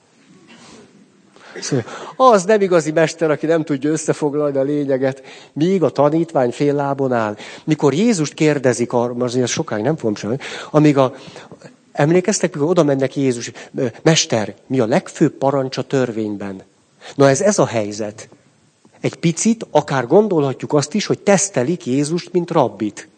[2.17, 7.13] Az nem igazi mester, aki nem tudja összefoglalni a lényeget, míg a tanítvány fél lábon
[7.13, 7.37] áll.
[7.65, 10.39] Mikor Jézust kérdezik, azért sokáig nem fogom sem,
[10.71, 11.15] amíg a,
[11.93, 13.53] emlékeztek, mikor oda mennek Jézus,
[14.03, 16.63] mester, mi a legfőbb parancs a törvényben?
[17.15, 18.29] Na ez ez a helyzet.
[19.01, 23.09] Egy picit, akár gondolhatjuk azt is, hogy tesztelik Jézust, mint rabbit.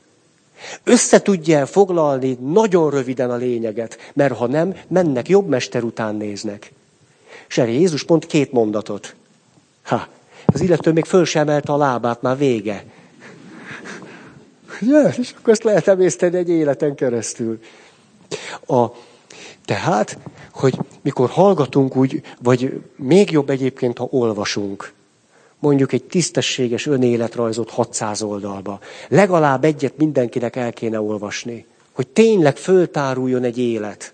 [0.85, 6.73] Össze tudja foglalni nagyon röviden a lényeget, mert ha nem, mennek jobb mester után néznek.
[7.49, 9.15] És erre Jézus pont két mondatot.
[9.83, 10.07] Ha,
[10.47, 12.85] az illető még föl sem emelte a lábát, már vége.
[14.81, 17.61] Ja, és akkor ezt lehet emészteni egy életen keresztül.
[18.67, 18.87] A,
[19.65, 20.19] tehát,
[20.53, 24.93] hogy mikor hallgatunk úgy, vagy még jobb egyébként, ha olvasunk,
[25.59, 28.79] mondjuk egy tisztességes önéletrajzot 600 oldalba,
[29.09, 34.13] legalább egyet mindenkinek el kéne olvasni, hogy tényleg föltáruljon egy élet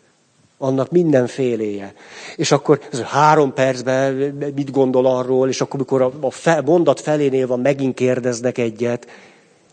[0.59, 1.95] annak mindenféléje.
[2.37, 4.15] És akkor ez három percben
[4.55, 9.07] mit gondol arról, és akkor, amikor a fe, mondat felénél van, megint kérdeznek egyet.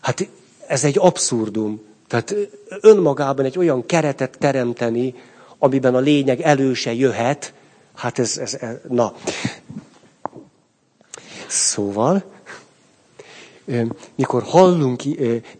[0.00, 0.28] Hát
[0.66, 1.80] ez egy abszurdum.
[2.08, 2.34] Tehát
[2.80, 5.14] önmagában egy olyan keretet teremteni,
[5.58, 7.52] amiben a lényeg előse jöhet,
[7.94, 9.14] hát ez, ez, ez na.
[11.52, 12.22] Szóval,
[14.14, 15.02] mikor hallunk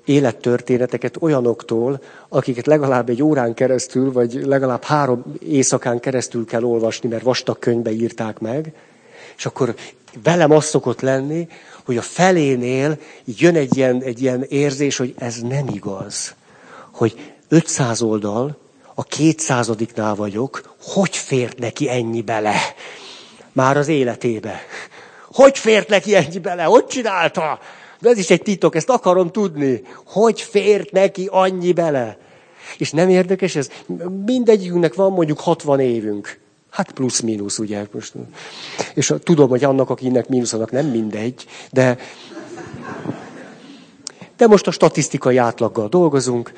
[0.05, 7.23] élettörténeteket olyanoktól, akiket legalább egy órán keresztül, vagy legalább három éjszakán keresztül kell olvasni, mert
[7.23, 8.73] vastag könyvbe írták meg,
[9.37, 9.75] és akkor
[10.23, 11.49] velem az szokott lenni,
[11.85, 16.35] hogy a felénél jön egy ilyen, egy ilyen érzés, hogy ez nem igaz.
[16.91, 18.57] Hogy 500 oldal,
[18.95, 22.57] a kétszázadiknál vagyok, hogy fért neki ennyi bele?
[23.53, 24.61] Már az életébe.
[25.33, 26.63] Hogy fért neki ennyi bele?
[26.63, 27.59] Hogy csinálta?
[28.01, 29.83] De ez is egy titok, ezt akarom tudni.
[30.07, 32.19] Hogy fért neki annyi bele?
[32.79, 33.69] És nem érdekes ez?
[34.25, 36.41] Mindegyikünknek van mondjuk 60 évünk.
[36.71, 37.87] Hát plusz-minusz, ugye?
[37.93, 38.15] Most.
[38.95, 41.99] És tudom, hogy annak, akinek mínusznak nem mindegy, de,
[44.37, 46.53] de most a statisztikai átlaggal dolgozunk,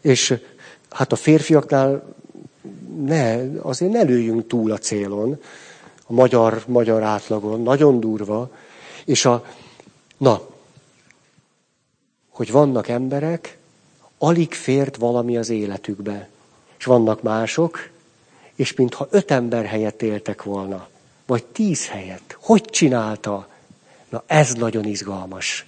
[0.00, 0.38] és
[0.90, 2.16] hát a férfiaknál
[3.04, 5.40] ne, azért ne lőjünk túl a célon,
[6.08, 8.50] a magyar, magyar átlagon, nagyon durva.
[9.04, 9.44] És a,
[10.16, 10.40] na,
[12.28, 13.58] hogy vannak emberek,
[14.18, 16.28] alig fért valami az életükbe.
[16.78, 17.90] És vannak mások,
[18.54, 20.88] és mintha öt ember helyett éltek volna,
[21.26, 22.36] vagy tíz helyett.
[22.40, 23.48] Hogy csinálta?
[24.08, 25.66] Na ez nagyon izgalmas.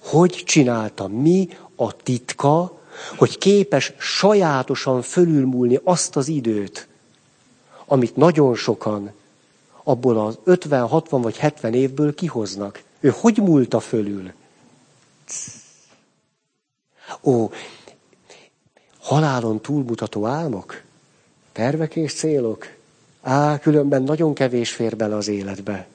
[0.00, 1.08] Hogy csinálta?
[1.08, 2.80] Mi a titka,
[3.16, 6.87] hogy képes sajátosan fölülmúlni azt az időt,
[8.14, 9.12] nagyon sokan
[9.82, 12.82] abból az 50, 60 vagy 70 évből kihoznak.
[13.00, 14.32] Ő hogy múlta fölül?
[17.22, 17.50] Ó,
[18.98, 20.82] halálon túlmutató álmok,
[21.52, 22.66] tervek és célok.
[23.22, 25.86] Á, különben nagyon kevés fér bele az életbe.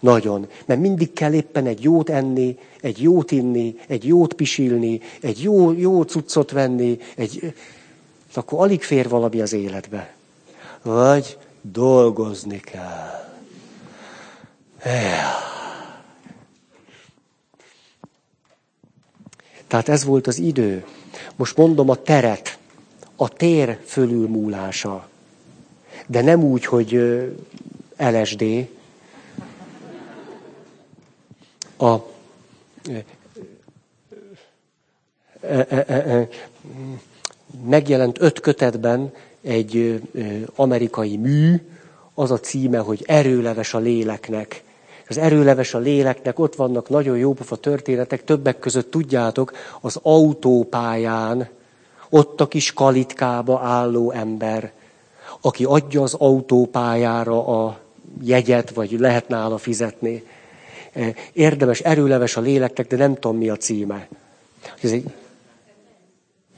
[0.00, 0.48] Nagyon.
[0.64, 5.72] Mert mindig kell éppen egy jót enni, egy jót inni, egy jót pisilni, egy jó,
[5.72, 7.54] jó cuccot venni, egy...
[8.34, 10.14] Akkor alig fér valami az életbe.
[10.82, 13.30] Vagy dolgozni kell.
[19.66, 20.84] Tehát ez volt az idő.
[21.36, 22.58] Most mondom a teret,
[23.16, 25.08] a tér fölülmúlása.
[26.06, 27.00] De nem úgy, hogy
[27.96, 28.68] LSD.
[31.78, 31.96] A
[37.64, 39.12] megjelent öt kötetben
[39.42, 40.02] egy
[40.54, 41.54] amerikai mű,
[42.14, 44.62] az a címe, hogy Erőleves a léleknek.
[45.08, 51.48] Az erőleves a léleknek, ott vannak nagyon jópofa történetek, többek között tudjátok, az autópályán,
[52.08, 54.72] ott a kis kalitkába álló ember,
[55.40, 57.78] aki adja az autópályára a
[58.22, 60.24] jegyet, vagy lehet nála fizetni.
[61.32, 64.08] Érdemes, erőleves a léleknek, de nem tudom mi a címe.
[64.82, 65.04] Ez egy...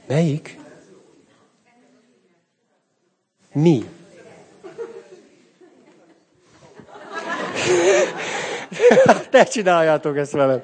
[0.07, 0.59] Melyik?
[3.55, 3.85] Mi?
[9.31, 10.61] Te csináljátok ezt velem.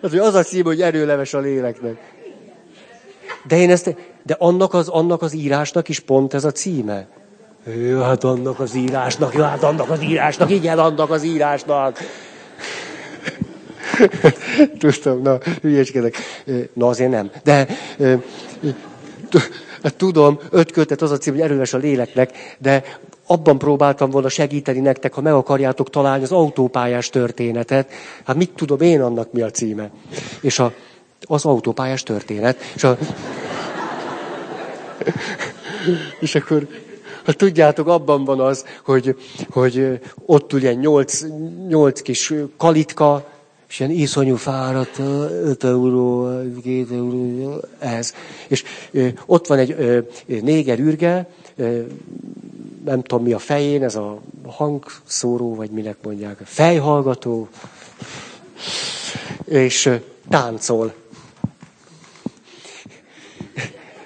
[0.00, 1.96] Az, az a cím, hogy erőleves a léleknek.
[3.46, 7.06] De én ezt, de annak az, annak az írásnak is pont ez a címe.
[7.88, 11.98] Jó, hát annak az írásnak, jó, hát annak az írásnak, igen, annak az írásnak.
[14.78, 16.16] Tudtam, na, hülyeskedek.
[16.72, 17.30] Na, azért nem.
[17.44, 17.66] De
[19.90, 22.84] tudom, öt kötet az a cím, hogy erős a léleknek, de
[23.26, 27.90] abban próbáltam volna segíteni nektek, ha meg akarjátok találni az autópályás történetet.
[28.24, 29.90] Hát mit tudom én annak mi a címe?
[30.40, 30.72] És a,
[31.20, 32.60] az autópályás történet.
[32.74, 32.98] És, a,
[36.20, 36.66] és akkor
[37.24, 39.16] ha tudjátok, abban van az, hogy,
[39.50, 41.24] hogy ott ugye nyolc,
[41.68, 43.30] nyolc kis kalitka,
[43.72, 48.14] és ilyen iszonyú fáradt, 5 euró, 2 euró, ez.
[48.48, 48.64] És
[49.26, 51.28] ott van egy néger ürge,
[52.84, 57.48] nem tudom mi a fején, ez a hangszóró, vagy minek mondják, fejhallgató,
[59.44, 59.90] és
[60.28, 60.94] táncol.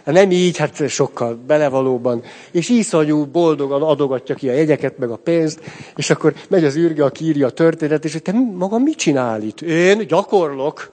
[0.07, 2.23] Hát nem így, hát sokkal belevalóban.
[2.51, 5.61] És iszonyú boldogan adogatja ki a jegyeket, meg a pénzt,
[5.97, 9.61] és akkor megy az űrge, aki írja a történet, és te maga mit csinál itt?
[9.61, 10.93] Én gyakorlok.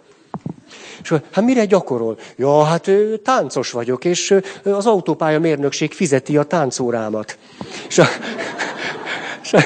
[1.02, 2.18] És hát mire gyakorol?
[2.36, 2.92] Ja, hát
[3.24, 7.38] táncos vagyok, és az autópálya mérnökség fizeti a táncórámat.
[7.88, 8.06] És, a,
[9.44, 9.60] és, a,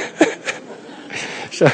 [1.50, 1.70] és, a,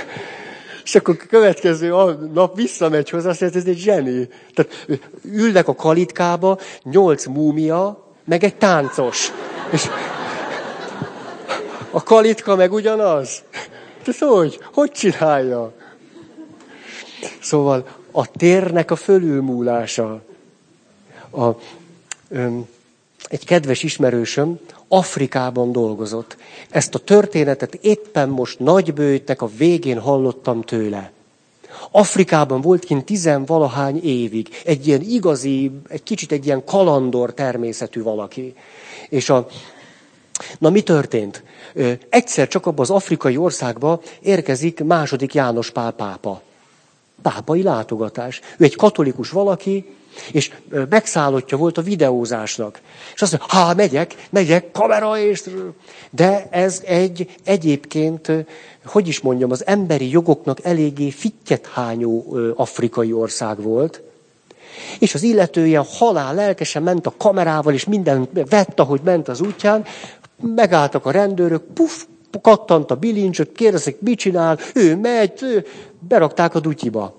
[0.93, 1.89] és akkor a következő
[2.33, 4.29] nap visszamegy hozzá, azt mondja, ez egy zseni.
[4.53, 4.87] Tehát
[5.23, 9.31] ülnek a kalitkába nyolc múmia, meg egy táncos.
[9.71, 9.87] És
[11.91, 13.43] a kalitka meg ugyanaz.
[14.05, 14.59] Ez hogy?
[14.73, 15.73] Hogy csinálja?
[17.41, 20.21] Szóval a térnek a fölülmúlása.
[21.31, 21.49] A,
[22.29, 22.67] öm,
[23.27, 24.59] egy kedves ismerősöm
[24.93, 26.37] Afrikában dolgozott.
[26.69, 31.11] Ezt a történetet éppen most nagybőjtnek a végén hallottam tőle.
[31.91, 38.55] Afrikában volt kint tizenvalahány évig, egy ilyen igazi, egy kicsit egy ilyen kalandor természetű valaki.
[39.09, 39.47] És a,
[40.59, 41.43] na mi történt?
[42.09, 46.41] Egyszer csak abban az afrikai országba érkezik második János Pál pápa.
[47.21, 48.41] Pápai látogatás.
[48.57, 49.95] Ő egy katolikus valaki,
[50.31, 50.51] és
[50.89, 52.81] megszállottja volt a videózásnak.
[53.13, 55.43] És azt mondja, ha megyek, megyek, kamera és...
[56.09, 58.31] De ez egy egyébként,
[58.85, 64.01] hogy is mondjam, az emberi jogoknak eléggé fittyet hányó afrikai ország volt.
[64.99, 69.41] És az illető ilyen halál lelkesen ment a kamerával, és minden vett, ahogy ment az
[69.41, 69.85] útján.
[70.55, 72.05] Megálltak a rendőrök, puf,
[72.41, 75.65] kattant a bilincsot, kérdezik, mit csinál, ő megy, ő,
[75.99, 77.15] berakták a dutyiba.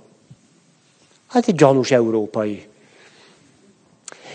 [1.27, 2.67] Hát egy gyanús európai.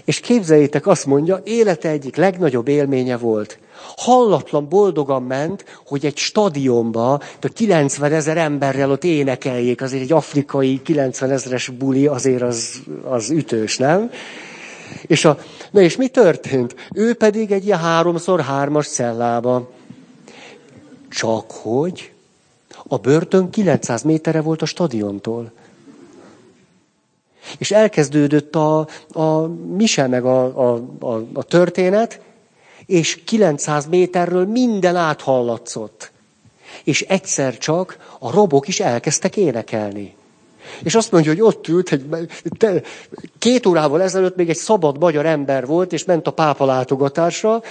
[0.05, 3.59] És képzeljétek, azt mondja, élete egyik legnagyobb élménye volt.
[3.95, 10.81] Hallatlan boldogan ment, hogy egy stadionba, a 90 ezer emberrel ott énekeljék, azért egy afrikai
[10.81, 14.11] 90 ezeres buli, azért az, az ütős, nem?
[15.01, 15.37] És, a,
[15.71, 16.75] na és mi történt?
[16.93, 19.71] Ő pedig egy ilyen háromszor hármas cellába.
[21.09, 22.11] Csak hogy
[22.87, 25.51] a börtön 900 méterre volt a stadiontól.
[27.57, 32.19] És elkezdődött a, a mise meg a, a, a, a történet,
[32.85, 36.11] és 900 méterről minden áthallatszott.
[36.83, 40.15] És egyszer csak a robok is elkezdtek énekelni.
[40.83, 42.05] És azt mondja, hogy ott ült, egy,
[43.39, 47.61] két órával ezelőtt még egy szabad magyar ember volt, és ment a pápa látogatásra.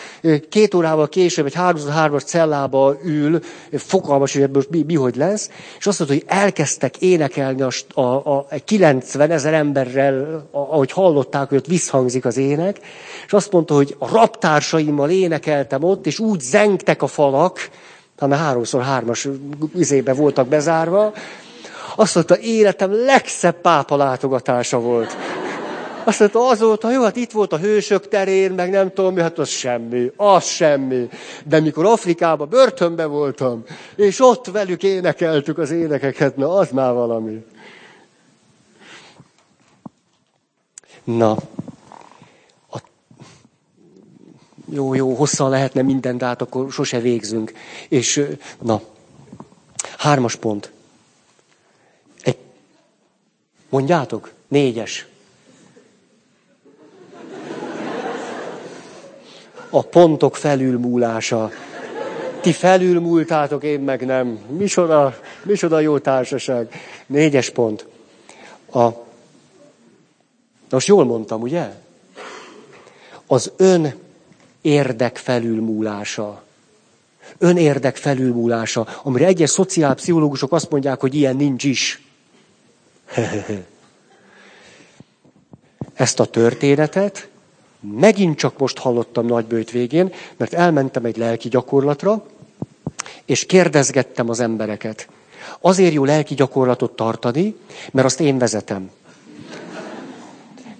[0.48, 3.40] Két órával később egy hármas cellába ül,
[3.72, 5.50] fogalmas, hogy ebből mi, mi hogy lesz.
[5.78, 11.58] És azt mondta, hogy elkezdtek énekelni a, a, a 90 ezer emberrel, ahogy hallották, hogy
[11.58, 12.78] ott visszhangzik az ének.
[13.26, 17.70] És azt mondta, hogy a raptársaimmal énekeltem ott, és úgy zengtek a falak,
[18.26, 19.28] mert háromszor hármas
[19.74, 21.12] izébe voltak bezárva,
[21.98, 25.16] azt mondta, életem legszebb pápa látogatása volt.
[26.04, 29.38] Azt mondta, azóta, jó, hát itt volt a hősök terén, meg nem tudom mi, hát
[29.38, 31.08] az semmi, az semmi.
[31.44, 33.64] De mikor Afrikában börtönbe voltam,
[33.96, 37.44] és ott velük énekeltük az énekeket, na az már valami.
[41.04, 41.36] Na,
[42.70, 42.78] a...
[44.70, 47.52] jó, jó, hosszan lehetne mindent, de hát akkor sose végzünk.
[47.88, 48.24] És,
[48.62, 48.80] na,
[49.96, 50.76] hármas pont.
[53.68, 54.32] Mondjátok?
[54.48, 55.06] Négyes.
[59.70, 61.50] A pontok felülmúlása.
[62.40, 64.38] Ti felülmúltátok, én meg nem.
[64.48, 66.74] Misoda, misoda jó társaság.
[67.06, 67.86] Négyes pont.
[68.72, 68.88] A...
[70.70, 71.72] Most jól mondtam, ugye?
[73.26, 73.94] Az ön
[74.60, 76.42] érdek felülmúlása.
[77.38, 82.07] Ön érdek felülmúlása, amire egyes szociálpszichológusok azt mondják, hogy ilyen nincs is.
[85.94, 87.28] Ezt a történetet
[87.80, 92.24] megint csak most hallottam nagybőjt végén, mert elmentem egy lelki gyakorlatra,
[93.24, 95.08] és kérdezgettem az embereket.
[95.60, 97.54] Azért jó lelki gyakorlatot tartani,
[97.92, 98.90] mert azt én vezetem.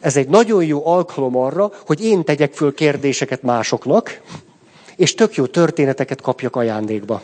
[0.00, 4.20] Ez egy nagyon jó alkalom arra, hogy én tegyek föl kérdéseket másoknak,
[4.96, 7.22] és tök jó történeteket kapjak ajándékba.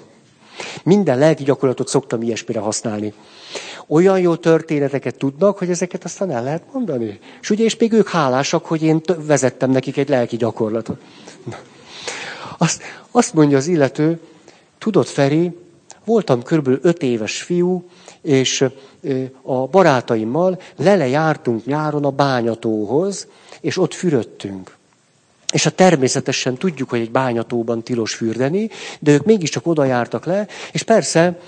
[0.83, 3.13] Minden lelki gyakorlatot szoktam ilyesmire használni.
[3.87, 7.18] Olyan jó történeteket tudnak, hogy ezeket aztán el lehet mondani.
[7.41, 11.01] És ugye, és még ők hálásak, hogy én vezettem nekik egy lelki gyakorlatot.
[12.59, 14.20] Azt, azt mondja az illető,
[14.78, 15.57] tudod, Feri,
[16.05, 17.85] voltam körülbelül öt éves fiú,
[18.22, 18.64] és
[19.43, 21.09] a barátaimmal lele
[21.64, 23.26] nyáron a bányatóhoz,
[23.61, 24.74] és ott fürödtünk.
[25.55, 30.47] És hát természetesen tudjuk, hogy egy bányatóban tilos fürdeni, de ők mégiscsak oda jártak le,
[30.73, 31.39] és persze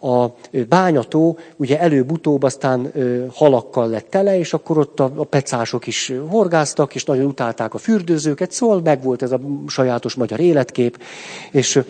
[0.00, 0.26] a
[0.68, 2.92] bányató ugye előbb-utóbb aztán
[3.32, 8.52] halakkal lett tele, és akkor ott a, pecások is horgáztak, és nagyon utálták a fürdőzőket,
[8.52, 11.02] szóval megvolt ez a sajátos magyar életkép,
[11.50, 11.80] és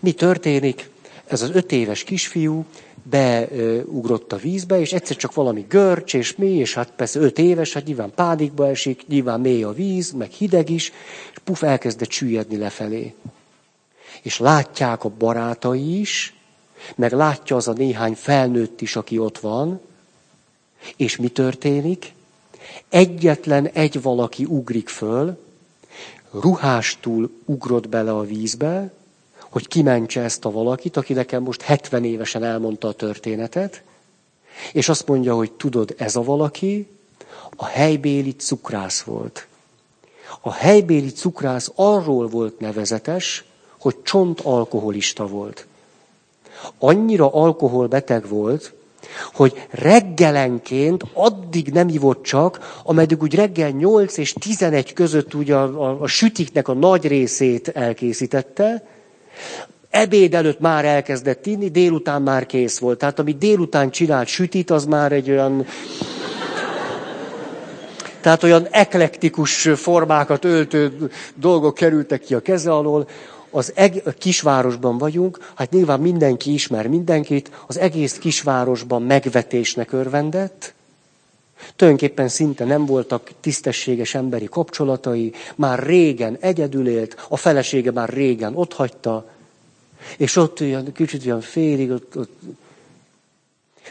[0.00, 0.90] mi történik?
[1.26, 2.64] Ez az öt éves kisfiú
[3.10, 7.72] beugrott a vízbe, és egyszer csak valami görcs, és mi, és hát persze öt éves,
[7.72, 10.92] hát nyilván pánikba esik, nyilván mély a víz, meg hideg is,
[11.32, 13.14] és puf, elkezdett süllyedni lefelé.
[14.22, 16.34] És látják a barátai is,
[16.96, 19.80] meg látja az a néhány felnőtt is, aki ott van,
[20.96, 22.12] és mi történik?
[22.88, 25.38] Egyetlen egy valaki ugrik föl,
[26.30, 28.92] ruhástól ugrott bele a vízbe,
[29.50, 33.82] hogy kimentse ezt a valakit, aki nekem most 70 évesen elmondta a történetet,
[34.72, 36.88] és azt mondja, hogy tudod, ez a valaki
[37.56, 39.46] a helybéli cukrász volt.
[40.40, 43.44] A helybéli cukrász arról volt nevezetes,
[43.80, 45.66] hogy csont alkoholista volt.
[46.78, 48.72] Annyira alkoholbeteg volt,
[49.32, 55.62] hogy reggelenként addig nem ivott csak, ameddig úgy reggel 8 és 11 között úgy a,
[55.62, 58.86] a, a sütiknek a nagy részét elkészítette,
[59.90, 62.98] Ebéd előtt már elkezdett inni, délután már kész volt.
[62.98, 65.66] Tehát ami délután csinált sütit, az már egy olyan...
[68.20, 73.08] Tehát olyan eklektikus formákat öltő dolgok kerültek ki a keze alól.
[73.50, 80.74] Az eg- a kisvárosban vagyunk, hát nyilván mindenki ismer mindenkit, az egész kisvárosban megvetésnek örvendett,
[81.76, 88.56] Tulajdonképpen szinte nem voltak tisztességes emberi kapcsolatai, már régen egyedül élt, a felesége már régen
[88.56, 89.30] ott hagyta,
[90.16, 92.40] és ott olyan, kicsit olyan félig, ott, ott,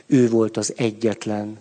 [0.05, 1.59] ő volt az egyetlen,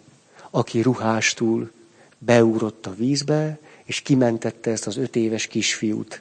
[0.51, 1.71] aki ruhástól
[2.19, 6.21] beugrott a vízbe, és kimentette ezt az öt éves kisfiút.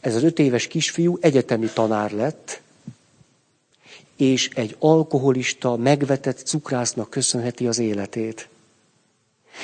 [0.00, 2.60] Ez az öt éves kisfiú egyetemi tanár lett,
[4.22, 8.48] és egy alkoholista, megvetett cukrásznak köszönheti az életét.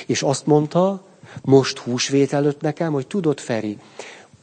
[0.05, 1.05] És azt mondta,
[1.41, 3.77] most húsvét előtt nekem, hogy tudod, Feri,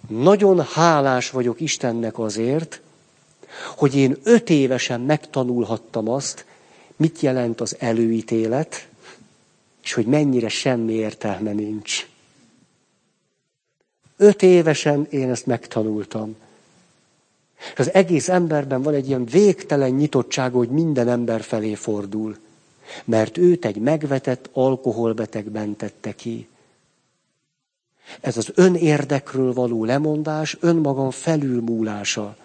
[0.09, 2.81] nagyon hálás vagyok Istennek azért,
[3.77, 6.45] hogy én öt évesen megtanulhattam azt,
[6.97, 8.89] mit jelent az előítélet,
[9.83, 12.09] és hogy mennyire semmi értelme nincs.
[14.17, 16.37] Öt évesen én ezt megtanultam.
[17.73, 22.37] És az egész emberben van egy ilyen végtelen nyitottság, hogy minden ember felé fordul.
[23.05, 26.49] Mert őt egy megvetett alkoholbeteg tette ki.
[28.21, 32.37] Ez az önérdekről való lemondás, önmagam felülmúlása.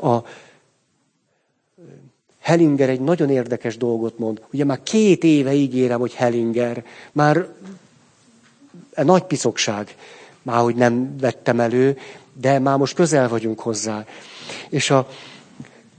[0.00, 0.18] A
[2.38, 4.42] Hellinger egy nagyon érdekes dolgot mond.
[4.52, 6.84] Ugye már két éve ígérem, hogy Hellinger.
[7.12, 7.48] Már
[9.02, 9.96] nagy piszokság.
[10.42, 11.98] Már hogy nem vettem elő,
[12.40, 14.06] de már most közel vagyunk hozzá.
[14.68, 15.08] És a,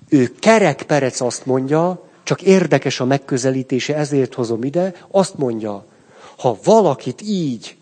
[0.10, 5.86] ő Kerek Perec azt mondja, csak érdekes a megközelítése, ezért hozom ide, azt mondja,
[6.38, 7.78] ha valakit így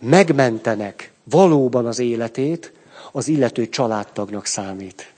[0.00, 2.72] megmentenek valóban az életét,
[3.12, 5.12] az illető családtagnak számít.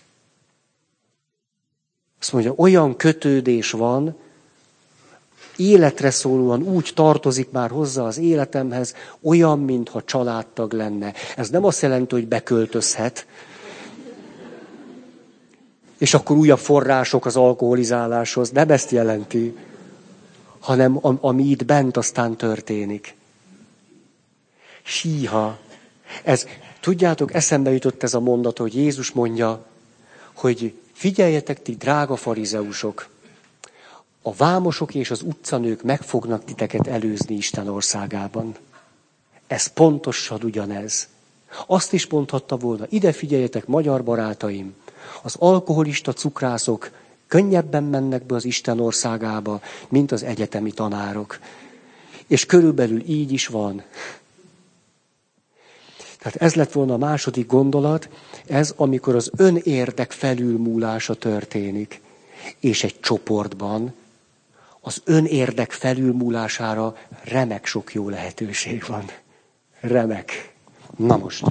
[2.20, 4.16] Azt mondja, olyan kötődés van,
[5.60, 11.12] életre szólóan úgy tartozik már hozzá az életemhez, olyan, mintha családtag lenne.
[11.36, 13.26] Ez nem azt jelenti, hogy beköltözhet,
[15.98, 18.50] és akkor újabb források az alkoholizáláshoz.
[18.50, 19.56] Nem ezt jelenti,
[20.58, 23.14] hanem ami itt bent aztán történik.
[24.82, 25.58] Síha.
[26.24, 26.46] Ez,
[26.80, 29.66] tudjátok, eszembe jutott ez a mondat, hogy Jézus mondja,
[30.32, 33.08] hogy figyeljetek ti, drága farizeusok,
[34.22, 38.54] a vámosok és az utcanők meg fognak titeket előzni Isten országában.
[39.46, 41.08] Ez pontosan ugyanez.
[41.66, 44.74] Azt is mondhatta volna, ide figyeljetek, magyar barátaim,
[45.22, 46.90] az alkoholista cukrászok
[47.30, 51.38] Könnyebben mennek be az Isten országába, mint az egyetemi tanárok.
[52.26, 53.82] És körülbelül így is van.
[56.18, 58.08] Tehát ez lett volna a második gondolat,
[58.46, 62.00] ez amikor az önérdek felülmúlása történik.
[62.60, 63.94] És egy csoportban
[64.80, 69.04] az önérdek felülmúlására remek sok jó lehetőség van.
[69.80, 70.54] Remek.
[70.96, 71.44] Na most.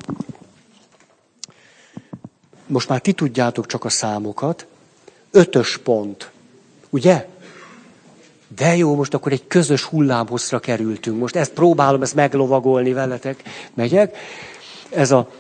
[2.68, 4.68] Most már ti tudjátok csak a számokat.
[5.32, 6.32] Ötös pont.
[6.90, 7.28] Ugye?
[8.56, 11.20] De jó, most akkor egy közös hullámhosszra kerültünk.
[11.20, 13.44] Most ezt próbálom, ezt meglovagolni veletek.
[13.74, 14.18] Megyek.
[14.90, 15.32] Ez a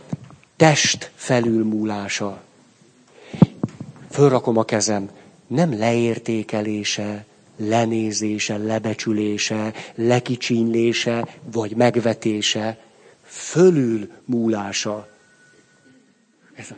[0.55, 2.41] test felülmúlása.
[4.09, 5.09] Fölrakom a kezem.
[5.47, 7.25] Nem leértékelése,
[7.60, 12.78] lenézése, lebecsülése, lekicsinlése vagy megvetése,
[13.24, 15.07] fölülmúlása.
[16.55, 16.76] Ez, a,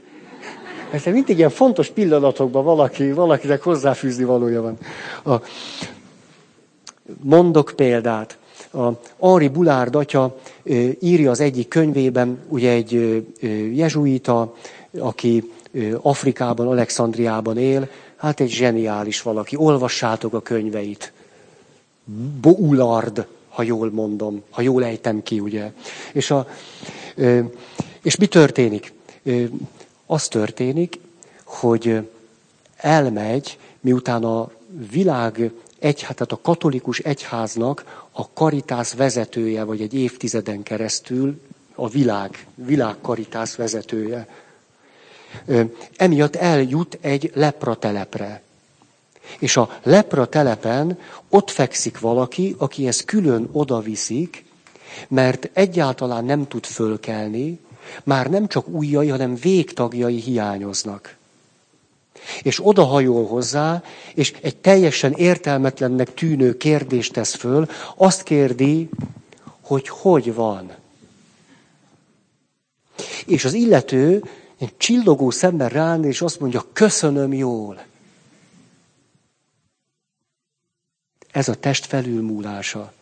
[0.91, 4.77] ez mindig ilyen fontos pillanatokban valaki, valakinek hozzáfűzni valója van.
[5.35, 5.45] A,
[7.21, 8.37] mondok példát.
[8.73, 10.37] A Ari Bulárd atya
[10.99, 13.23] írja az egyik könyvében, ugye egy
[13.73, 14.55] jezsuita,
[14.99, 15.51] aki
[16.01, 17.89] Afrikában, Alexandriában él,
[18.21, 19.55] hát egy zseniális valaki.
[19.55, 21.11] Olvassátok a könyveit.
[22.41, 25.71] Boulard, ha jól mondom, ha jól ejtem ki, ugye.
[26.13, 26.47] És, a,
[28.01, 28.93] és mi történik?
[30.05, 30.99] Az történik,
[31.43, 32.09] hogy
[32.75, 34.51] elmegy, miután a
[34.91, 41.41] világ egy, hát a katolikus egyháznak a karitász vezetője, vagy egy évtizeden keresztül
[41.75, 44.27] a világ, világ karitász vezetője.
[45.95, 48.41] Emiatt eljut egy lepra telepre.
[49.39, 54.45] És a lepra telepen ott fekszik valaki, aki ezt külön oda viszik,
[55.07, 57.59] mert egyáltalán nem tud fölkelni,
[58.03, 61.15] már nem csak ujjai, hanem végtagjai hiányoznak.
[62.43, 68.89] És odahajol hozzá, és egy teljesen értelmetlennek tűnő kérdést tesz föl, azt kérdi,
[69.61, 70.71] hogy hogy van.
[73.25, 74.23] És az illető
[74.61, 77.83] egy csillogó szemmel ránéz, és azt mondja, köszönöm jól.
[81.31, 82.93] Ez a test felülmúlása.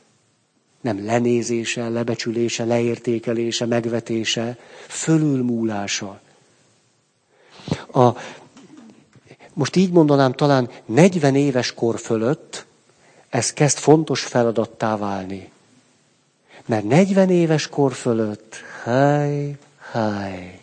[0.81, 4.57] Nem lenézése, lebecsülése, leértékelése, megvetése,
[4.87, 6.21] fölülmúlása.
[7.91, 8.09] A,
[9.53, 12.65] most így mondanám, talán 40 éves kor fölött
[13.29, 15.51] ez kezd fontos feladattá válni.
[16.65, 19.57] Mert 40 éves kor fölött, háj,
[19.91, 20.58] háj,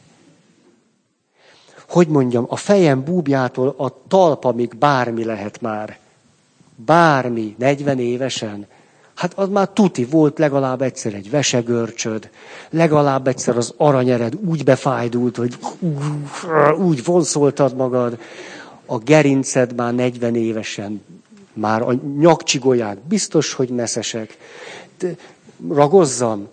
[1.89, 5.99] hogy mondjam, a fejem búbjától a talpamig bármi lehet már.
[6.76, 8.66] Bármi, 40 évesen.
[9.14, 12.30] Hát az már tuti volt legalább egyszer egy vesegörcsöd,
[12.70, 15.59] legalább egyszer az aranyered úgy befájdult, hogy
[16.78, 18.18] úgy vonszoltad magad,
[18.87, 21.03] a gerinced már 40 évesen,
[21.53, 24.37] már a nyakcsigolyák biztos, hogy meszesek.
[24.99, 25.14] De
[25.68, 26.49] ragozzam.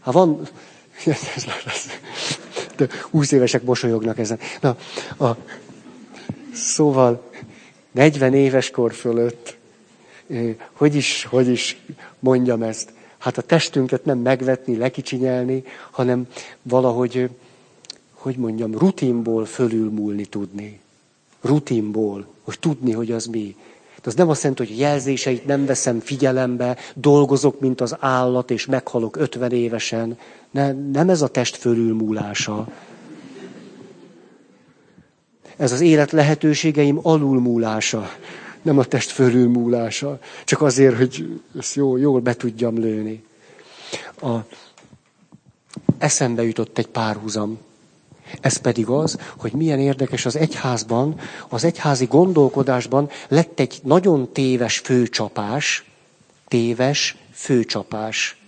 [0.00, 0.48] Ha van...
[3.10, 4.38] 20 évesek mosolyognak ezen.
[4.60, 4.76] Na,
[5.26, 5.36] a,
[6.52, 7.30] szóval
[7.90, 9.56] 40 éves kor fölött,
[10.72, 11.82] hogy is, hogy is
[12.18, 16.26] mondjam ezt, hát a testünket nem megvetni, lekicsinyelni, hanem
[16.62, 17.28] valahogy,
[18.12, 20.80] hogy mondjam, rutinból fölülmúlni tudni.
[21.40, 23.56] Rutinból, hogy tudni, hogy az mi.
[24.02, 28.66] De az nem azt jelenti, hogy jelzéseit nem veszem figyelembe, dolgozok, mint az állat, és
[28.66, 30.18] meghalok 50 évesen.
[30.50, 32.68] Ne, nem ez a test fölülmúlása.
[35.56, 38.10] Ez az élet lehetőségeim alulmúlása,
[38.62, 40.18] nem a test fölülmúlása.
[40.44, 43.24] Csak azért, hogy ezt jól, jól be tudjam lőni.
[44.22, 44.36] A,
[45.98, 47.58] eszembe jutott egy párhuzam.
[48.40, 54.78] Ez pedig az, hogy milyen érdekes az egyházban, az egyházi gondolkodásban lett egy nagyon téves
[54.78, 55.84] főcsapás,
[56.48, 58.40] téves főcsapás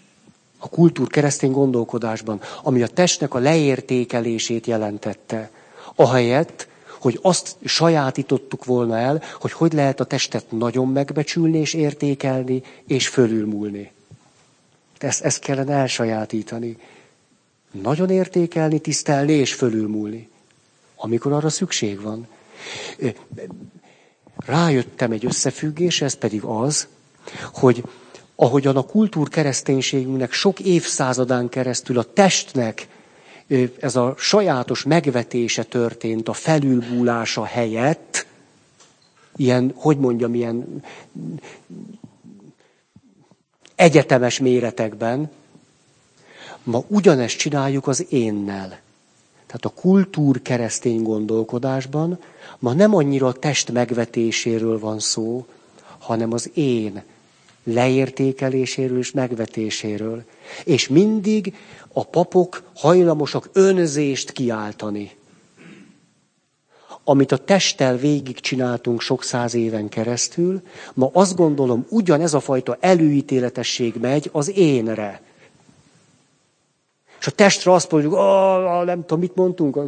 [0.62, 5.50] a kultúr keresztény gondolkodásban, ami a testnek a leértékelését jelentette.
[5.94, 6.68] Ahelyett,
[7.00, 13.08] hogy azt sajátítottuk volna el, hogy hogy lehet a testet nagyon megbecsülni és értékelni, és
[13.08, 13.92] fölülmúlni.
[14.98, 16.76] Ezt, ezt kellene elsajátítani.
[17.72, 20.28] Nagyon értékelni, tisztelni és fölülmúlni.
[20.96, 22.26] Amikor arra szükség van.
[24.46, 26.88] Rájöttem egy összefüggés, ez pedig az,
[27.52, 27.84] hogy
[28.34, 32.88] ahogyan a kultúr kereszténységünknek sok évszázadán keresztül a testnek
[33.80, 38.26] ez a sajátos megvetése történt a felülbúlása helyett,
[39.36, 40.84] ilyen, hogy mondjam, ilyen
[43.74, 45.30] egyetemes méretekben,
[46.62, 48.80] ma ugyanezt csináljuk az énnel.
[49.46, 52.18] Tehát a kultúr keresztény gondolkodásban
[52.58, 55.46] ma nem annyira a test megvetéséről van szó,
[55.98, 57.02] hanem az én
[57.64, 60.24] leértékeléséről és megvetéséről.
[60.64, 61.54] És mindig
[61.92, 65.10] a papok hajlamosak önzést kiáltani.
[67.04, 70.62] Amit a testtel végigcsináltunk sok száz éven keresztül,
[70.94, 75.22] ma azt gondolom, ugyanez a fajta előítéletesség megy az énre.
[77.22, 78.12] És a testre azt mondjuk,
[78.84, 79.78] nem tudom, mit mondtunk.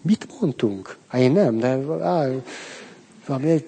[0.00, 0.96] Mit mondtunk?
[1.06, 1.68] Hát én nem, de
[2.02, 2.28] á,
[3.26, 3.64] valami,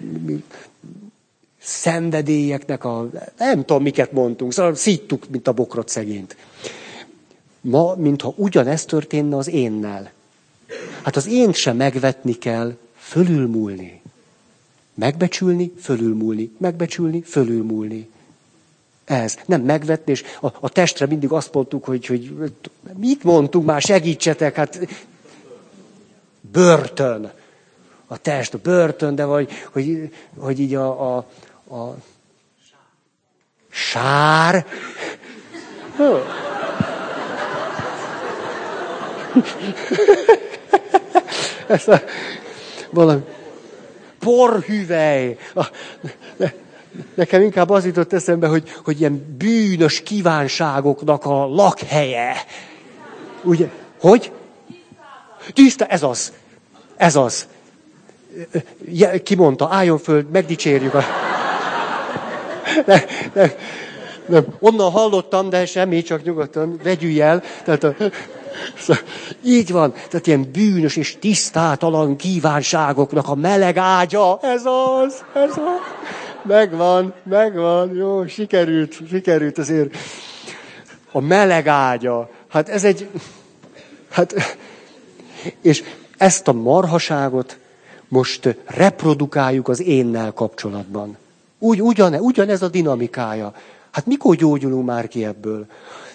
[1.59, 6.37] szenvedélyeknek a, nem tudom, miket mondtunk, szóval szíttuk, mint a bokrot szegényt.
[7.61, 10.13] Ma, mintha ugyanezt történne az énnel.
[11.03, 14.01] Hát az én sem megvetni kell, fölülmúlni.
[14.95, 16.51] Megbecsülni, fölülmúlni.
[16.59, 18.09] Megbecsülni, fölülmúlni.
[19.05, 19.37] Ez.
[19.47, 22.35] Nem megvetni, és a, a testre mindig azt mondtuk, hogy, hogy
[22.97, 24.79] mit mondtunk már, segítsetek, hát
[26.41, 27.33] börtön.
[28.07, 31.27] A test, a börtön, de vagy, hogy, hogy így a, a,
[31.75, 31.97] a
[33.69, 34.67] sár.
[41.67, 42.01] Ezt a,
[42.91, 43.23] valami
[44.19, 45.39] porhüvely.
[47.15, 52.35] Nekem inkább az jutott eszembe, hogy, hogy ilyen bűnös kívánságoknak a lakhelye.
[53.43, 53.69] Ugye?
[54.01, 54.33] Hogy?
[55.53, 56.33] Tiszta, ez az.
[56.97, 57.47] Ez az.
[59.23, 60.95] Ki mondta, álljon föl, megdicsérjük.
[60.95, 61.03] A...
[62.87, 63.01] Nem,
[63.33, 63.51] nem,
[64.27, 64.45] nem.
[64.59, 67.43] Onnan hallottam, de semmi, csak nyugodtan vegyülj el.
[67.65, 67.95] Tehát a...
[68.79, 69.03] Szóval,
[69.45, 76.05] így van, tehát ilyen bűnös és tisztátalan kívánságoknak a meleg ágya, ez az, ez az.
[76.45, 79.97] Megvan, megvan, jó, sikerült, sikerült azért.
[81.13, 83.09] A meleg ágya, hát ez egy,
[84.11, 84.35] hát,
[85.61, 85.83] és
[86.17, 87.59] ezt a marhaságot
[88.09, 91.17] most reprodukáljuk az énnel kapcsolatban.
[91.59, 93.55] Úgy, ugyan, ugyanez a dinamikája.
[93.91, 95.67] Hát mikor gyógyulunk már ki ebből?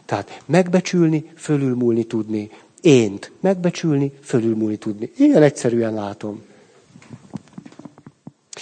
[0.05, 2.51] Tehát megbecsülni, fölülmúlni tudni.
[2.81, 5.11] Ént megbecsülni, fölülmúlni tudni.
[5.17, 6.43] Ilyen egyszerűen látom.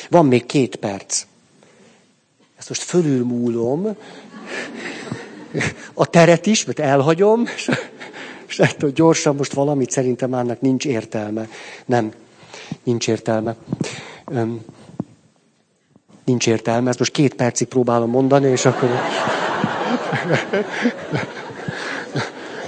[0.09, 1.25] Van még két perc.
[2.69, 3.95] Ezt most fölülmúlom.
[5.93, 7.69] A teret is, mert elhagyom, és,
[8.47, 11.47] és ettől gyorsan most valamit szerintem már nincs értelme.
[11.85, 12.11] Nem,
[12.83, 13.55] nincs értelme.
[14.25, 14.61] Öm,
[16.25, 18.89] nincs értelme, ezt most két percig próbálom mondani, és akkor...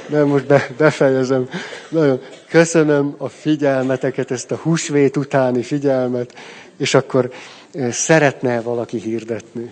[0.10, 1.50] Nem, most be, befejezem.
[1.90, 2.20] Nagyon
[2.50, 6.34] köszönöm a figyelmeteket, ezt a húsvét utáni figyelmet,
[6.78, 7.32] és akkor
[7.90, 9.72] szeretne valaki hirdetni.